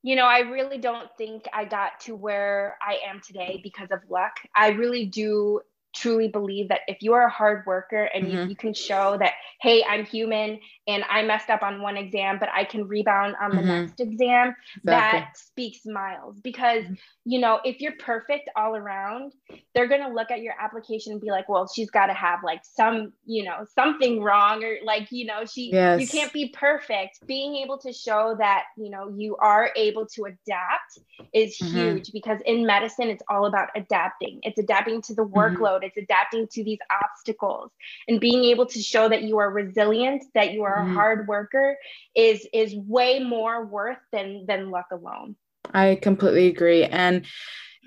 you 0.03 0.15
know, 0.15 0.27
I 0.27 0.41
really 0.41 0.79
don't 0.79 1.09
think 1.19 1.47
I 1.53 1.65
got 1.65 1.99
to 2.03 2.15
where 2.15 2.79
I 2.81 2.99
am 3.09 3.21
today 3.27 3.61
because 3.65 3.89
of 3.91 3.99
luck. 4.09 4.35
I 4.55 4.69
really 4.69 5.07
do 5.07 5.61
truly 5.97 6.29
believe 6.29 6.69
that 6.69 6.81
if 6.87 6.99
you 7.01 7.15
are 7.15 7.27
a 7.27 7.31
hard 7.31 7.65
worker 7.67 8.05
and 8.15 8.27
mm-hmm. 8.27 8.37
you, 8.37 8.45
you, 8.49 8.57
can 8.57 8.75
show 8.75 9.17
that 9.19 9.33
hey 9.61 9.83
i'm 9.89 10.05
human 10.05 10.59
and 10.87 11.05
i 11.11 11.23
messed 11.23 11.49
up 11.49 11.63
on 11.63 11.81
one 11.81 11.97
exam 11.97 12.37
but 12.39 12.49
i 12.55 12.65
can 12.65 12.87
rebound 12.87 13.35
on 13.41 13.51
the 13.51 13.57
mm-hmm. 13.57 13.69
next 13.69 14.01
exam 14.01 14.55
exactly. 14.77 14.85
that 14.85 15.37
speaks 15.37 15.81
miles 15.87 16.39
because 16.41 16.85
mm-hmm. 16.85 16.95
you 17.25 17.41
know 17.41 17.61
if 17.65 17.81
you're 17.81 17.97
perfect 17.99 18.51
all 18.57 18.77
around 18.77 19.33
they're 19.75 19.89
going 19.89 20.03
to 20.03 20.13
look 20.13 20.31
at 20.31 20.43
your 20.43 20.55
application 20.61 21.13
and 21.13 21.21
be 21.21 21.31
like 21.31 21.49
well 21.49 21.67
she's 21.67 21.91
got 21.91 22.07
to 22.07 22.15
have 22.15 22.41
like 22.45 22.61
some 22.63 23.13
you 23.25 23.45
know 23.45 23.65
something 23.75 24.23
wrong 24.23 24.63
or 24.63 24.77
like 24.85 25.09
you 25.11 25.25
know 25.25 25.45
she 25.45 25.71
yes. 25.73 26.01
you 26.01 26.07
can't 26.07 26.33
be 26.33 26.49
perfect 26.49 27.27
being 27.27 27.57
able 27.57 27.79
to 27.79 27.93
show 27.93 28.35
that 28.39 28.65
you 28.77 28.91
know 28.91 29.09
you 29.17 29.37
are 29.37 29.71
able 29.77 30.07
to 30.07 30.25
adapt 30.25 30.99
is 31.33 31.57
mm-hmm. 31.59 31.77
huge 31.77 32.13
because 32.13 32.41
in 32.45 32.67
medicine 32.67 33.09
it's 33.09 33.23
all 33.31 33.47
about 33.47 33.69
adapting 33.75 34.41
it's 34.43 34.59
adapting 34.59 35.01
to 35.01 35.15
the 35.15 35.23
mm-hmm. 35.23 35.39
workload 35.39 35.85
it's 35.87 35.97
adapting 35.97 36.47
to 36.51 36.65
these 36.65 36.79
obstacles 37.03 37.71
and 38.09 38.21
being 38.21 38.45
able 38.45 38.67
to 38.67 38.81
show 38.81 39.09
that 39.09 39.23
you 39.23 39.39
are 39.39 39.51
resilient 39.51 40.25
that 40.35 40.53
you 40.53 40.63
are 40.65 40.79
mm-hmm. 40.79 40.93
a 40.93 40.95
hard 40.95 41.29
worker 41.29 41.77
is 42.15 42.47
is 42.53 42.75
way 42.75 43.19
more 43.19 43.65
worth 43.65 43.99
than 44.13 44.45
than 44.47 44.71
luck 44.71 44.87
alone 44.93 45.37
i 45.73 45.99
completely 46.01 46.47
agree 46.47 46.85
and 46.85 47.25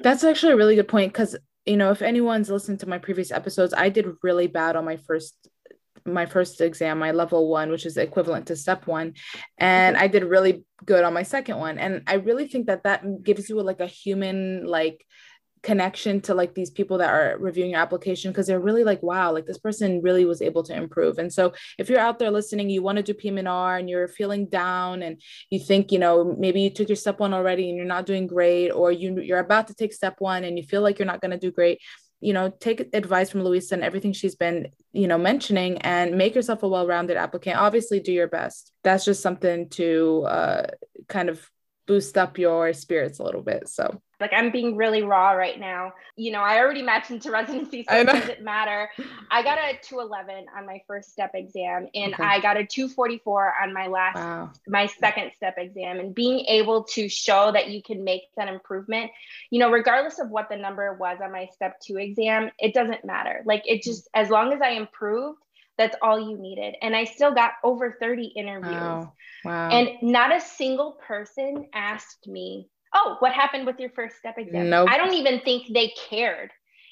that's 0.01 0.23
actually 0.23 0.53
a 0.53 0.57
really 0.57 0.75
good 0.75 0.87
point 0.87 1.11
because 1.11 1.35
you 1.65 1.77
know 1.77 1.91
if 1.91 2.01
anyone's 2.01 2.49
listened 2.49 2.79
to 2.79 2.89
my 2.89 2.97
previous 2.97 3.31
episodes 3.31 3.73
i 3.75 3.89
did 3.89 4.07
really 4.23 4.47
bad 4.47 4.75
on 4.75 4.85
my 4.85 4.97
first 4.97 5.35
my 6.05 6.25
first 6.25 6.61
exam, 6.61 6.99
my 6.99 7.11
level 7.11 7.49
one, 7.49 7.69
which 7.69 7.85
is 7.85 7.97
equivalent 7.97 8.47
to 8.47 8.55
step 8.55 8.87
one. 8.87 9.13
And 9.57 9.97
I 9.97 10.07
did 10.07 10.23
really 10.23 10.63
good 10.85 11.03
on 11.03 11.13
my 11.13 11.23
second 11.23 11.57
one. 11.57 11.77
And 11.77 12.03
I 12.07 12.15
really 12.15 12.47
think 12.47 12.67
that 12.67 12.83
that 12.83 13.23
gives 13.23 13.49
you 13.49 13.61
like 13.61 13.79
a 13.79 13.87
human, 13.87 14.65
like, 14.65 15.05
connection 15.61 16.21
to 16.21 16.33
like 16.33 16.53
these 16.53 16.69
people 16.69 16.97
that 16.97 17.09
are 17.09 17.37
reviewing 17.39 17.71
your 17.71 17.79
application 17.79 18.31
because 18.31 18.47
they're 18.47 18.59
really 18.59 18.83
like 18.83 19.01
wow 19.03 19.31
like 19.31 19.45
this 19.45 19.57
person 19.57 20.01
really 20.01 20.25
was 20.25 20.41
able 20.41 20.63
to 20.63 20.75
improve. 20.75 21.19
And 21.19 21.31
so 21.31 21.53
if 21.77 21.89
you're 21.89 21.99
out 21.99 22.19
there 22.19 22.31
listening 22.31 22.69
you 22.69 22.81
want 22.81 22.97
to 22.97 23.03
do 23.03 23.13
PM&R 23.13 23.77
and 23.77 23.89
you're 23.89 24.07
feeling 24.07 24.45
down 24.47 25.01
and 25.01 25.21
you 25.49 25.59
think 25.59 25.91
you 25.91 25.99
know 25.99 26.35
maybe 26.37 26.61
you 26.61 26.69
took 26.69 26.89
your 26.89 26.95
step 26.95 27.19
one 27.19 27.33
already 27.33 27.69
and 27.69 27.77
you're 27.77 27.85
not 27.85 28.05
doing 28.05 28.27
great 28.27 28.71
or 28.71 28.91
you 28.91 29.19
you're 29.21 29.39
about 29.39 29.67
to 29.67 29.75
take 29.75 29.93
step 29.93 30.15
one 30.19 30.43
and 30.43 30.57
you 30.57 30.63
feel 30.63 30.81
like 30.81 30.99
you're 30.99 31.05
not 31.05 31.21
going 31.21 31.31
to 31.31 31.37
do 31.37 31.51
great 31.51 31.81
you 32.21 32.33
know 32.33 32.49
take 32.59 32.89
advice 32.93 33.29
from 33.29 33.43
louisa 33.43 33.75
and 33.75 33.83
everything 33.83 34.11
she's 34.11 34.35
been 34.35 34.67
you 34.91 35.07
know 35.07 35.17
mentioning 35.17 35.77
and 35.79 36.17
make 36.17 36.35
yourself 36.35 36.63
a 36.63 36.67
well-rounded 36.67 37.17
applicant. 37.17 37.57
Obviously 37.57 37.99
do 37.99 38.11
your 38.11 38.27
best. 38.27 38.71
That's 38.83 39.05
just 39.05 39.21
something 39.21 39.69
to 39.69 40.25
uh, 40.27 40.67
kind 41.07 41.29
of 41.29 41.49
boost 41.87 42.17
up 42.17 42.37
your 42.37 42.71
spirits 42.73 43.19
a 43.19 43.23
little 43.23 43.41
bit 43.41 43.67
so 43.67 43.99
like 44.19 44.31
I'm 44.33 44.51
being 44.51 44.75
really 44.75 45.01
raw 45.01 45.31
right 45.31 45.59
now. 45.59 45.93
You 46.15 46.31
know, 46.31 46.41
I 46.41 46.59
already 46.59 46.81
matched 46.81 47.11
into 47.11 47.31
residency, 47.31 47.85
so 47.89 47.95
it 47.95 48.05
doesn't 48.05 48.41
matter. 48.41 48.89
I 49.31 49.43
got 49.43 49.57
a 49.57 49.77
211 49.81 50.45
on 50.55 50.65
my 50.65 50.81
first 50.87 51.11
step 51.11 51.31
exam, 51.33 51.87
and 51.95 52.13
okay. 52.13 52.23
I 52.23 52.39
got 52.39 52.57
a 52.57 52.65
244 52.65 53.53
on 53.63 53.73
my 53.73 53.87
last, 53.87 54.15
wow. 54.15 54.51
my 54.67 54.87
second 54.87 55.31
step 55.35 55.55
exam. 55.57 55.99
And 55.99 56.13
being 56.13 56.45
able 56.47 56.83
to 56.95 57.07
show 57.07 57.51
that 57.51 57.69
you 57.69 57.81
can 57.81 58.03
make 58.03 58.23
that 58.35 58.47
improvement, 58.47 59.11
you 59.49 59.59
know, 59.59 59.71
regardless 59.71 60.19
of 60.19 60.29
what 60.29 60.49
the 60.49 60.57
number 60.57 60.93
was 60.93 61.19
on 61.23 61.31
my 61.31 61.47
step 61.53 61.79
two 61.79 61.97
exam, 61.97 62.51
it 62.59 62.73
doesn't 62.73 63.05
matter. 63.05 63.41
Like 63.45 63.63
it 63.65 63.83
just, 63.83 64.09
as 64.13 64.29
long 64.29 64.53
as 64.53 64.61
I 64.61 64.71
improved, 64.71 65.39
that's 65.77 65.95
all 66.01 66.19
you 66.19 66.37
needed. 66.37 66.75
And 66.81 66.93
I 66.93 67.05
still 67.05 67.33
got 67.33 67.53
over 67.63 67.95
30 68.01 68.33
interviews. 68.35 68.73
Wow. 68.73 69.13
Wow. 69.45 69.69
And 69.69 69.89
not 70.01 70.35
a 70.35 70.41
single 70.41 70.97
person 71.07 71.69
asked 71.73 72.27
me 72.27 72.67
oh, 72.93 73.17
what 73.19 73.33
happened 73.33 73.65
with 73.65 73.79
your 73.79 73.89
first 73.91 74.17
step 74.17 74.37
exam? 74.37 74.69
Nope. 74.69 74.89
I 74.89 74.97
don't 74.97 75.13
even 75.13 75.41
think 75.41 75.73
they 75.73 75.93
cared. 76.09 76.51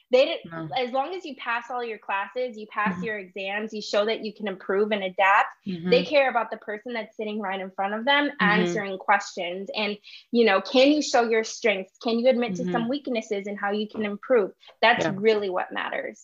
They 0.09 0.23
didn't, 0.23 0.51
no. 0.51 0.69
as 0.77 0.93
long 0.93 1.13
as 1.13 1.25
you 1.25 1.35
pass 1.35 1.65
all 1.69 1.83
your 1.83 1.97
classes, 1.97 2.57
you 2.57 2.65
pass 2.67 2.93
mm-hmm. 2.93 3.03
your 3.03 3.17
exams, 3.17 3.73
you 3.73 3.81
show 3.81 4.05
that 4.05 4.23
you 4.23 4.33
can 4.33 4.47
improve 4.47 4.91
and 4.91 5.03
adapt. 5.03 5.47
Mm-hmm. 5.67 5.89
They 5.89 6.05
care 6.05 6.29
about 6.29 6.49
the 6.49 6.55
person 6.55 6.93
that's 6.93 7.17
sitting 7.17 7.41
right 7.41 7.59
in 7.59 7.71
front 7.71 7.93
of 7.93 8.05
them, 8.05 8.27
mm-hmm. 8.27 8.35
answering 8.41 8.97
questions. 8.99 9.69
And, 9.75 9.97
you 10.31 10.45
know, 10.45 10.61
can 10.61 10.93
you 10.93 11.01
show 11.01 11.23
your 11.23 11.43
strengths? 11.43 11.97
Can 12.01 12.19
you 12.19 12.29
admit 12.29 12.55
to 12.55 12.63
some 12.63 12.73
mm-hmm. 12.73 12.89
weaknesses 12.89 13.47
and 13.47 13.59
how 13.59 13.71
you 13.71 13.89
can 13.89 14.05
improve? 14.05 14.51
That's 14.81 15.03
yeah. 15.03 15.11
really 15.13 15.49
what 15.49 15.73
matters. 15.73 16.23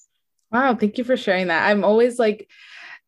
Wow. 0.49 0.75
Thank 0.75 0.97
you 0.97 1.03
for 1.03 1.17
sharing 1.17 1.47
that. 1.47 1.69
I'm 1.69 1.83
always 1.83 2.17
like, 2.17 2.47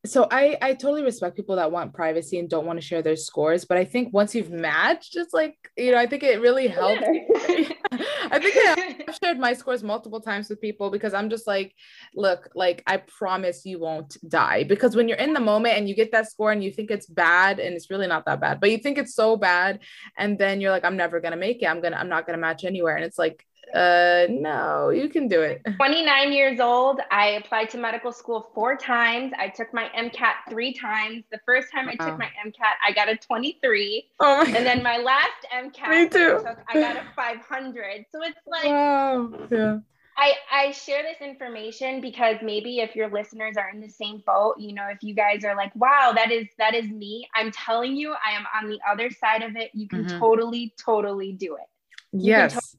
so 0.05 0.27
I 0.31 0.57
I 0.61 0.73
totally 0.73 1.03
respect 1.03 1.35
people 1.35 1.55
that 1.57 1.71
want 1.71 1.93
privacy 1.93 2.39
and 2.39 2.49
don't 2.49 2.65
want 2.65 2.79
to 2.79 2.85
share 2.85 3.01
their 3.01 3.15
scores, 3.15 3.65
but 3.65 3.77
I 3.77 3.85
think 3.85 4.13
once 4.13 4.33
you've 4.33 4.51
matched, 4.51 5.15
it's 5.15 5.33
like 5.33 5.57
you 5.77 5.91
know 5.91 5.97
I 5.97 6.07
think 6.07 6.23
it 6.23 6.41
really 6.41 6.67
helps. 6.67 7.01
I 7.91 8.39
think 8.39 8.55
I've 9.09 9.15
shared 9.23 9.39
my 9.39 9.53
scores 9.53 9.83
multiple 9.83 10.21
times 10.21 10.49
with 10.49 10.61
people 10.61 10.89
because 10.89 11.13
I'm 11.13 11.29
just 11.29 11.47
like, 11.47 11.73
look, 12.15 12.49
like 12.55 12.83
I 12.87 12.97
promise 12.97 13.65
you 13.65 13.79
won't 13.79 14.17
die 14.27 14.63
because 14.63 14.95
when 14.95 15.07
you're 15.07 15.17
in 15.17 15.33
the 15.33 15.39
moment 15.39 15.77
and 15.77 15.87
you 15.87 15.95
get 15.95 16.11
that 16.11 16.29
score 16.29 16.51
and 16.51 16.63
you 16.63 16.71
think 16.71 16.91
it's 16.91 17.07
bad 17.07 17.59
and 17.59 17.75
it's 17.75 17.89
really 17.89 18.07
not 18.07 18.25
that 18.25 18.41
bad, 18.41 18.59
but 18.59 18.71
you 18.71 18.77
think 18.77 18.97
it's 18.97 19.15
so 19.15 19.37
bad 19.37 19.79
and 20.17 20.37
then 20.37 20.61
you're 20.61 20.71
like, 20.71 20.85
I'm 20.85 20.97
never 20.97 21.19
gonna 21.19 21.37
make 21.37 21.61
it. 21.61 21.67
I'm 21.67 21.81
gonna 21.81 21.97
I'm 21.97 22.09
not 22.09 22.25
gonna 22.25 22.37
match 22.37 22.63
anywhere, 22.63 22.95
and 22.95 23.05
it's 23.05 23.19
like 23.19 23.45
uh 23.73 24.27
no 24.29 24.89
you 24.89 25.09
can 25.09 25.27
do 25.27 25.41
it 25.41 25.61
29 25.77 26.31
years 26.31 26.59
old 26.59 26.99
i 27.11 27.31
applied 27.31 27.69
to 27.69 27.77
medical 27.77 28.11
school 28.11 28.51
four 28.53 28.75
times 28.75 29.31
i 29.37 29.47
took 29.47 29.73
my 29.73 29.89
mcat 29.97 30.33
three 30.49 30.73
times 30.73 31.23
the 31.31 31.39
first 31.45 31.71
time 31.71 31.89
i 31.89 31.95
took 31.95 32.17
my 32.17 32.29
mcat 32.45 32.75
i 32.85 32.91
got 32.91 33.09
a 33.09 33.15
23 33.15 34.07
oh 34.19 34.37
my 34.37 34.43
and 34.45 34.65
then 34.65 34.83
my 34.91 34.97
last 34.97 35.45
mcat 35.53 35.89
Me 35.89 36.07
too. 36.07 36.39
I, 36.39 36.49
took, 36.49 36.59
I 36.69 36.79
got 36.79 36.97
a 36.97 37.05
500 37.15 38.05
so 38.11 38.21
it's 38.23 38.39
like 38.47 38.65
wow. 38.65 39.29
yeah 39.49 39.79
I, 40.17 40.33
I 40.51 40.71
share 40.71 41.03
this 41.03 41.17
information 41.19 41.99
because 41.99 42.37
maybe 42.41 42.79
if 42.79 42.95
your 42.95 43.09
listeners 43.09 43.57
are 43.57 43.69
in 43.69 43.81
the 43.81 43.89
same 43.89 44.23
boat, 44.25 44.55
you 44.57 44.73
know, 44.73 44.87
if 44.89 44.99
you 45.03 45.13
guys 45.13 45.43
are 45.43 45.57
like, 45.57 45.75
wow, 45.75 46.13
that 46.15 46.31
is 46.31 46.47
that 46.57 46.73
is 46.73 46.89
me. 46.89 47.27
I'm 47.35 47.51
telling 47.51 47.97
you, 47.97 48.13
I 48.13 48.31
am 48.31 48.45
on 48.55 48.69
the 48.69 48.79
other 48.89 49.09
side 49.09 49.43
of 49.43 49.57
it. 49.57 49.71
You 49.73 49.89
can 49.89 50.05
mm-hmm. 50.05 50.17
totally, 50.17 50.73
totally 50.77 51.33
do 51.33 51.55
it. 51.55 51.67
You 52.13 52.31
yes. 52.31 52.77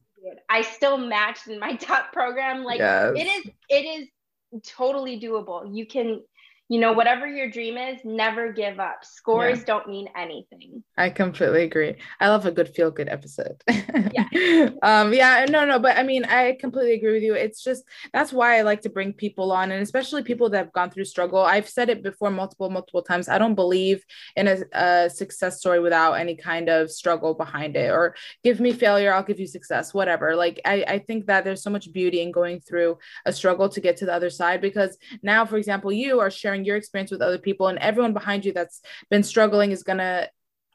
I 0.49 0.62
still 0.62 0.99
matched 0.99 1.49
in 1.49 1.59
my 1.59 1.77
top 1.77 2.12
program. 2.12 2.65
Like 2.65 2.79
yes. 2.79 3.12
it 3.17 3.27
is, 3.27 3.53
it 3.69 3.85
is 3.85 4.09
totally 4.67 5.21
doable. 5.21 5.69
You 5.75 5.87
can, 5.87 6.23
you 6.69 6.81
know, 6.81 6.93
whatever 6.93 7.29
your 7.29 7.49
dream 7.49 7.77
is, 7.77 8.01
never 8.05 8.53
give 8.53 8.81
up. 8.81 9.05
Scores 9.05 9.61
yeah. 9.61 9.65
don't 9.67 9.89
mean 9.89 10.09
anything. 10.17 10.83
I 10.99 11.11
completely 11.11 11.63
agree. 11.63 11.95
I 12.19 12.29
love 12.29 12.45
a 12.45 12.51
good 12.51 12.75
feel 12.75 12.91
good 12.91 13.09
episode. 13.09 13.63
yeah. 13.69 14.71
um, 14.83 15.15
yeah, 15.15 15.47
no, 15.49 15.65
no, 15.65 15.79
but 15.79 15.97
I 15.97 16.03
mean, 16.03 16.25
I 16.25 16.57
completely 16.59 16.95
agree 16.95 17.13
with 17.13 17.23
you. 17.23 17.35
It's 17.35 17.63
just 17.63 17.85
that's 18.13 18.33
why 18.33 18.59
I 18.59 18.63
like 18.63 18.81
to 18.83 18.91
bring 18.91 19.13
people 19.13 19.53
on, 19.53 19.71
and 19.71 19.81
especially 19.81 20.25
people 20.25 20.51
that 20.51 20.59
have 20.59 20.73
gone 20.73 20.91
through 20.91 21.05
struggle. 21.05 21.41
I've 21.41 21.69
said 21.69 21.89
it 21.89 22.03
before 22.03 22.31
multiple, 22.31 22.69
multiple 22.69 23.03
times. 23.03 23.29
I 23.29 23.39
don't 23.39 23.55
believe 23.55 24.05
in 24.35 24.49
a, 24.49 24.59
a 24.73 25.11
success 25.11 25.61
story 25.61 25.79
without 25.79 26.15
any 26.15 26.35
kind 26.35 26.69
of 26.69 26.91
struggle 26.91 27.35
behind 27.35 27.77
it, 27.77 27.91
or 27.91 28.17
give 28.43 28.59
me 28.59 28.73
failure, 28.73 29.13
I'll 29.13 29.23
give 29.23 29.39
you 29.39 29.47
success, 29.47 29.95
whatever. 29.95 30.35
Like, 30.35 30.61
I, 30.65 30.85
I 30.89 30.99
think 30.99 31.27
that 31.27 31.45
there's 31.45 31.63
so 31.63 31.71
much 31.71 31.93
beauty 31.93 32.23
in 32.23 32.33
going 32.33 32.61
through 32.61 32.99
a 33.25 33.33
struggle 33.33 33.69
to 33.69 33.81
get 33.81 33.97
to 33.99 34.07
the 34.07 34.13
other 34.13 34.31
side 34.31 34.61
because 34.61 34.99
now, 35.23 35.45
for 35.45 35.59
example, 35.59 35.93
you 35.93 36.19
are 36.19 36.31
sharing 36.31 36.56
sharing 36.57 36.64
your 36.66 36.77
experience 36.77 37.11
with 37.11 37.23
other 37.23 37.38
people 37.38 37.69
and 37.69 37.79
everyone 37.79 38.12
behind 38.12 38.45
you 38.45 38.53
that's 38.53 38.81
been 39.11 39.23
struggling 39.23 39.73
is 39.73 39.83
going 39.83 39.99
to 39.99 40.29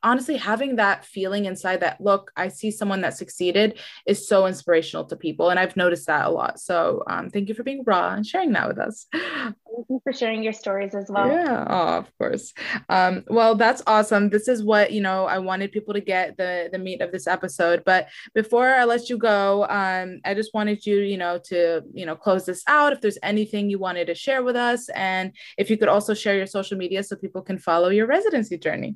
honestly 0.03 0.35
having 0.35 0.77
that 0.77 1.05
feeling 1.05 1.45
inside 1.45 1.79
that 1.81 2.01
look 2.01 2.31
i 2.35 2.47
see 2.47 2.71
someone 2.71 3.01
that 3.01 3.15
succeeded 3.15 3.79
is 4.07 4.27
so 4.27 4.47
inspirational 4.47 5.05
to 5.05 5.15
people 5.15 5.49
and 5.49 5.59
i've 5.59 5.77
noticed 5.77 6.07
that 6.07 6.25
a 6.25 6.29
lot. 6.29 6.59
So 6.59 7.03
um, 7.07 7.29
thank 7.29 7.49
you 7.49 7.55
for 7.55 7.63
being 7.63 7.83
raw 7.85 8.13
and 8.13 8.25
sharing 8.25 8.53
that 8.53 8.67
with 8.67 8.79
us 8.79 9.05
thank 9.81 9.89
you 9.89 10.01
for 10.03 10.13
sharing 10.13 10.43
your 10.43 10.53
stories 10.53 10.93
as 10.93 11.09
well. 11.09 11.27
Yeah 11.27 11.65
oh, 11.69 11.97
of 11.97 12.17
course. 12.17 12.53
Um, 12.89 13.23
well 13.27 13.55
that's 13.55 13.81
awesome. 13.87 14.29
This 14.29 14.47
is 14.47 14.63
what 14.63 14.91
you 14.91 15.01
know 15.01 15.25
i 15.25 15.39
wanted 15.39 15.71
people 15.71 15.93
to 15.93 16.01
get 16.01 16.37
the 16.37 16.69
the 16.71 16.77
meat 16.77 17.01
of 17.01 17.11
this 17.11 17.27
episode. 17.27 17.83
But 17.85 18.07
before 18.33 18.67
i 18.67 18.83
let 18.83 19.09
you 19.09 19.17
go 19.17 19.65
um, 19.69 20.19
i 20.25 20.33
just 20.33 20.53
wanted 20.53 20.85
you 20.85 20.97
you 20.97 21.17
know 21.17 21.39
to 21.45 21.81
you 21.93 22.05
know 22.05 22.15
close 22.15 22.45
this 22.45 22.63
out. 22.67 22.93
If 22.93 23.01
there's 23.01 23.17
anything 23.23 23.69
you 23.69 23.79
wanted 23.79 24.05
to 24.07 24.15
share 24.15 24.43
with 24.43 24.55
us 24.55 24.89
and 24.89 25.33
if 25.57 25.69
you 25.69 25.77
could 25.77 25.89
also 25.89 26.13
share 26.13 26.37
your 26.37 26.47
social 26.47 26.77
media 26.77 27.03
so 27.03 27.15
people 27.15 27.41
can 27.41 27.57
follow 27.57 27.89
your 27.89 28.07
residency 28.07 28.57
journey 28.57 28.95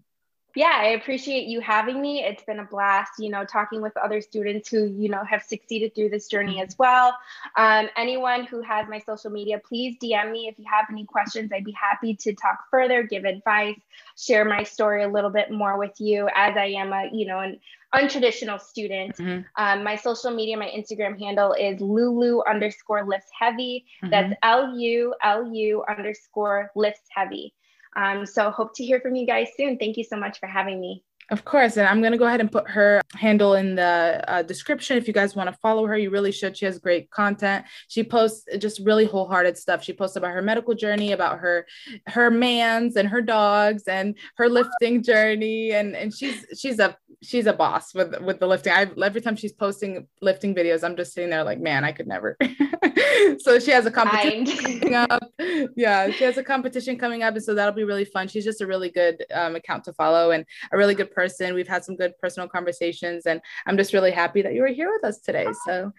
yeah, 0.56 0.78
I 0.80 0.86
appreciate 0.90 1.48
you 1.48 1.60
having 1.60 2.02
me. 2.02 2.24
It's 2.24 2.44
been 2.44 2.60
a 2.60 2.64
blast, 2.64 3.14
you 3.20 3.30
know, 3.30 3.44
talking 3.44 3.82
with 3.82 3.96
other 3.98 4.22
students 4.22 4.70
who, 4.70 4.86
you 4.86 5.10
know, 5.10 5.24
have 5.24 5.44
succeeded 5.44 5.94
through 5.94 6.10
this 6.10 6.28
journey 6.28 6.62
as 6.62 6.78
well. 6.80 7.14
Um, 7.58 7.90
anyone 7.98 8.46
who 8.46 8.62
has 8.62 8.88
my 8.88 9.00
social 9.00 9.30
media, 9.30 9.60
please 9.60 9.98
DM 10.02 10.32
me 10.32 10.48
if 10.48 10.58
you 10.58 10.66
have 10.70 10.86
any 10.90 11.06
questions. 11.06 11.52
I'd 11.52 11.66
be 11.66 11.74
happy 11.74 12.16
to 12.16 12.34
talk 12.34 12.70
further, 12.72 13.04
give 13.04 13.26
advice, 13.26 13.80
share 14.18 14.46
my 14.46 14.64
story 14.64 15.04
a 15.04 15.10
little 15.10 15.30
bit 15.30 15.52
more 15.52 15.78
with 15.78 16.00
you 16.00 16.30
as 16.34 16.56
I 16.56 16.68
am 16.68 16.94
a, 16.94 17.10
you 17.12 17.26
know, 17.26 17.40
an 17.40 17.60
untraditional 17.94 18.60
student. 18.62 19.18
Mm-hmm. 19.18 19.42
Um, 19.58 19.84
my 19.84 19.96
social 19.96 20.32
media, 20.32 20.58
my 20.58 20.68
Instagram 20.70 21.20
handle 21.20 21.54
is 21.54 21.82
Lulu 21.82 22.42
underscore 22.48 23.06
lifts 23.06 23.30
heavy. 23.38 23.86
Mm-hmm. 24.04 24.12
That's 24.12 24.34
L 24.44 24.78
U 24.78 25.14
L 25.22 25.52
U 25.54 25.84
underscore 25.90 26.72
lifts 26.76 27.08
heavy. 27.10 27.54
Um, 27.96 28.26
so 28.26 28.52
hope 28.52 28.76
to 28.76 28.86
hear 28.86 29.00
from 29.00 29.16
you 29.16 29.26
guys 29.26 29.48
soon. 29.56 29.78
Thank 29.78 29.98
you 29.98 30.04
so 30.04 30.18
much 30.18 30.40
for 30.40 30.48
having 30.48 30.80
me. 30.80 31.04
Of 31.32 31.44
course. 31.44 31.78
And 31.78 31.88
I'm 31.88 32.02
going 32.02 32.12
to 32.12 32.20
go 32.20 32.26
ahead 32.26 32.40
and 32.40 32.52
put 32.52 32.70
her 32.70 33.02
handle 33.16 33.56
in 33.56 33.74
the 33.74 34.24
uh, 34.28 34.44
description. 34.44 34.96
If 34.96 35.08
you 35.08 35.14
guys 35.14 35.36
want 35.36 35.50
to 35.50 35.58
follow 35.60 35.88
her, 35.88 35.98
you 35.98 36.12
really 36.12 36.32
should. 36.32 36.56
She 36.56 36.66
has 36.66 36.78
great 36.78 37.10
content. 37.10 37.66
She 37.88 38.04
posts 38.04 38.46
just 38.60 38.80
really 38.82 39.06
wholehearted 39.06 39.58
stuff. 39.58 39.84
She 39.84 39.92
posts 39.92 40.18
about 40.18 40.34
her 40.34 40.44
medical 40.44 40.76
journey, 40.76 41.14
about 41.14 41.40
her, 41.40 41.66
her 42.06 42.30
mans 42.30 42.96
and 42.96 43.10
her 43.10 43.24
dogs 43.24 43.88
and 43.88 44.16
her 44.38 44.48
lifting 44.48 45.02
journey. 45.02 45.72
And, 45.72 45.96
and 45.96 46.14
she's, 46.14 46.46
she's 46.60 46.78
a, 46.78 46.96
she's 47.26 47.46
a 47.48 47.54
boss 47.54 47.94
with, 47.94 48.20
with 48.22 48.40
the 48.40 48.48
lifting. 48.48 48.74
I 48.74 48.90
every 49.04 49.22
time 49.22 49.36
she's 49.36 49.54
posting 49.54 50.08
lifting 50.22 50.56
videos, 50.56 50.84
I'm 50.84 50.96
just 50.96 51.14
sitting 51.14 51.30
there 51.30 51.44
like, 51.44 51.60
man, 51.60 51.84
I 51.84 51.92
could 51.92 52.08
never. 52.08 52.38
so 53.40 53.60
she 53.60 53.72
has 53.72 53.86
a 53.86 53.92
competition 53.92 54.46
coming 54.80 54.94
up. 54.96 55.32
Yeah. 55.76 56.10
She 56.12 56.24
has 56.24 56.38
a 56.38 56.44
competition 56.44 56.98
coming 56.98 57.24
up. 57.24 57.36
And 57.36 57.44
so 57.44 57.54
that'll 57.54 57.74
be 57.74 57.84
really 57.84 58.06
fun. 58.06 58.28
She's 58.28 58.46
just 58.46 58.62
a 58.62 58.68
really 58.68 58.90
good 58.90 59.24
um, 59.34 59.56
account 59.56 59.84
to 59.86 59.94
follow 59.94 60.32
and 60.32 60.46
a 60.72 60.78
really 60.78 60.96
good 60.96 61.12
person. 61.12 61.54
We've 61.54 61.68
had 61.68 61.84
some 61.84 61.96
good 61.96 62.18
personal 62.18 62.48
conversations, 62.48 63.26
and 63.26 63.42
I'm 63.66 63.78
just 63.78 63.94
really 63.94 64.12
happy 64.12 64.42
that 64.42 64.54
you 64.54 64.62
were 64.62 64.68
here 64.68 64.92
with 64.92 65.04
us 65.04 65.20
today. 65.20 65.48
So 65.66 65.92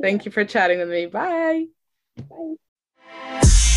thank 0.00 0.24
you 0.24 0.30
for 0.30 0.44
chatting 0.44 0.78
with 0.78 0.88
me. 0.88 1.06
Bye. 1.06 1.66
Bye. 2.28 3.70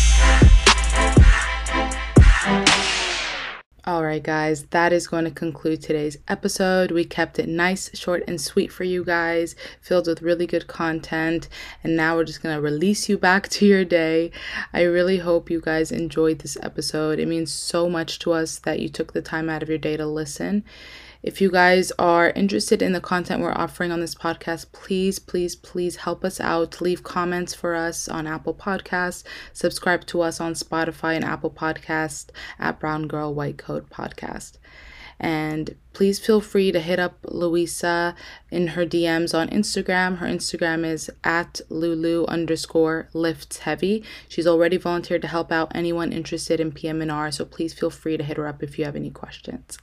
All 3.88 4.04
right, 4.04 4.22
guys, 4.22 4.64
that 4.64 4.92
is 4.92 5.06
going 5.06 5.24
to 5.24 5.30
conclude 5.30 5.80
today's 5.80 6.18
episode. 6.28 6.90
We 6.90 7.06
kept 7.06 7.38
it 7.38 7.48
nice, 7.48 7.88
short, 7.98 8.22
and 8.28 8.38
sweet 8.38 8.70
for 8.70 8.84
you 8.84 9.02
guys, 9.02 9.56
filled 9.80 10.08
with 10.08 10.20
really 10.20 10.46
good 10.46 10.66
content. 10.66 11.48
And 11.82 11.96
now 11.96 12.14
we're 12.14 12.24
just 12.24 12.42
going 12.42 12.54
to 12.54 12.60
release 12.60 13.08
you 13.08 13.16
back 13.16 13.48
to 13.48 13.64
your 13.64 13.86
day. 13.86 14.30
I 14.74 14.82
really 14.82 15.16
hope 15.20 15.48
you 15.48 15.62
guys 15.62 15.90
enjoyed 15.90 16.40
this 16.40 16.58
episode. 16.62 17.18
It 17.18 17.28
means 17.28 17.50
so 17.50 17.88
much 17.88 18.18
to 18.18 18.32
us 18.32 18.58
that 18.58 18.78
you 18.78 18.90
took 18.90 19.14
the 19.14 19.22
time 19.22 19.48
out 19.48 19.62
of 19.62 19.70
your 19.70 19.78
day 19.78 19.96
to 19.96 20.06
listen. 20.06 20.64
If 21.22 21.40
you 21.40 21.50
guys 21.50 21.90
are 21.98 22.30
interested 22.30 22.80
in 22.80 22.92
the 22.92 23.00
content 23.00 23.42
we're 23.42 23.52
offering 23.52 23.90
on 23.90 24.00
this 24.00 24.14
podcast, 24.14 24.66
please, 24.70 25.18
please, 25.18 25.56
please 25.56 25.96
help 25.96 26.24
us 26.24 26.40
out. 26.40 26.80
Leave 26.80 27.02
comments 27.02 27.54
for 27.54 27.74
us 27.74 28.08
on 28.08 28.28
Apple 28.28 28.54
Podcasts. 28.54 29.24
Subscribe 29.52 30.06
to 30.06 30.20
us 30.20 30.40
on 30.40 30.54
Spotify 30.54 31.16
and 31.16 31.24
Apple 31.24 31.50
Podcast 31.50 32.30
at 32.58 32.78
Brown 32.78 33.08
Girl 33.08 33.34
White 33.34 33.58
Coat 33.58 33.90
Podcast. 33.90 34.58
And 35.20 35.74
please 35.92 36.20
feel 36.20 36.40
free 36.40 36.70
to 36.70 36.78
hit 36.78 37.00
up 37.00 37.18
Louisa 37.24 38.14
in 38.52 38.68
her 38.68 38.86
DMs 38.86 39.36
on 39.36 39.48
Instagram. 39.48 40.18
Her 40.18 40.26
Instagram 40.26 40.84
is 40.86 41.10
at 41.24 41.60
Lulu 41.68 42.24
underscore 42.26 43.08
lifts 43.12 43.58
heavy. 43.58 44.04
She's 44.28 44.46
already 44.46 44.76
volunteered 44.76 45.22
to 45.22 45.28
help 45.28 45.50
out 45.50 45.72
anyone 45.74 46.12
interested 46.12 46.60
in 46.60 46.70
PM&R, 46.70 47.32
so 47.32 47.44
please 47.44 47.72
feel 47.74 47.90
free 47.90 48.16
to 48.16 48.22
hit 48.22 48.36
her 48.36 48.46
up 48.46 48.62
if 48.62 48.78
you 48.78 48.84
have 48.84 48.94
any 48.94 49.10
questions. 49.10 49.78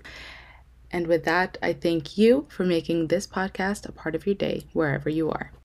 And 0.96 1.08
with 1.08 1.26
that, 1.26 1.58
I 1.62 1.74
thank 1.74 2.18
you 2.18 2.46
for 2.48 2.64
making 2.64 3.08
this 3.08 3.28
podcast 3.28 3.86
a 3.86 3.92
part 3.92 4.16
of 4.16 4.26
your 4.26 4.34
day 4.34 4.64
wherever 4.72 5.10
you 5.10 5.30
are. 5.30 5.52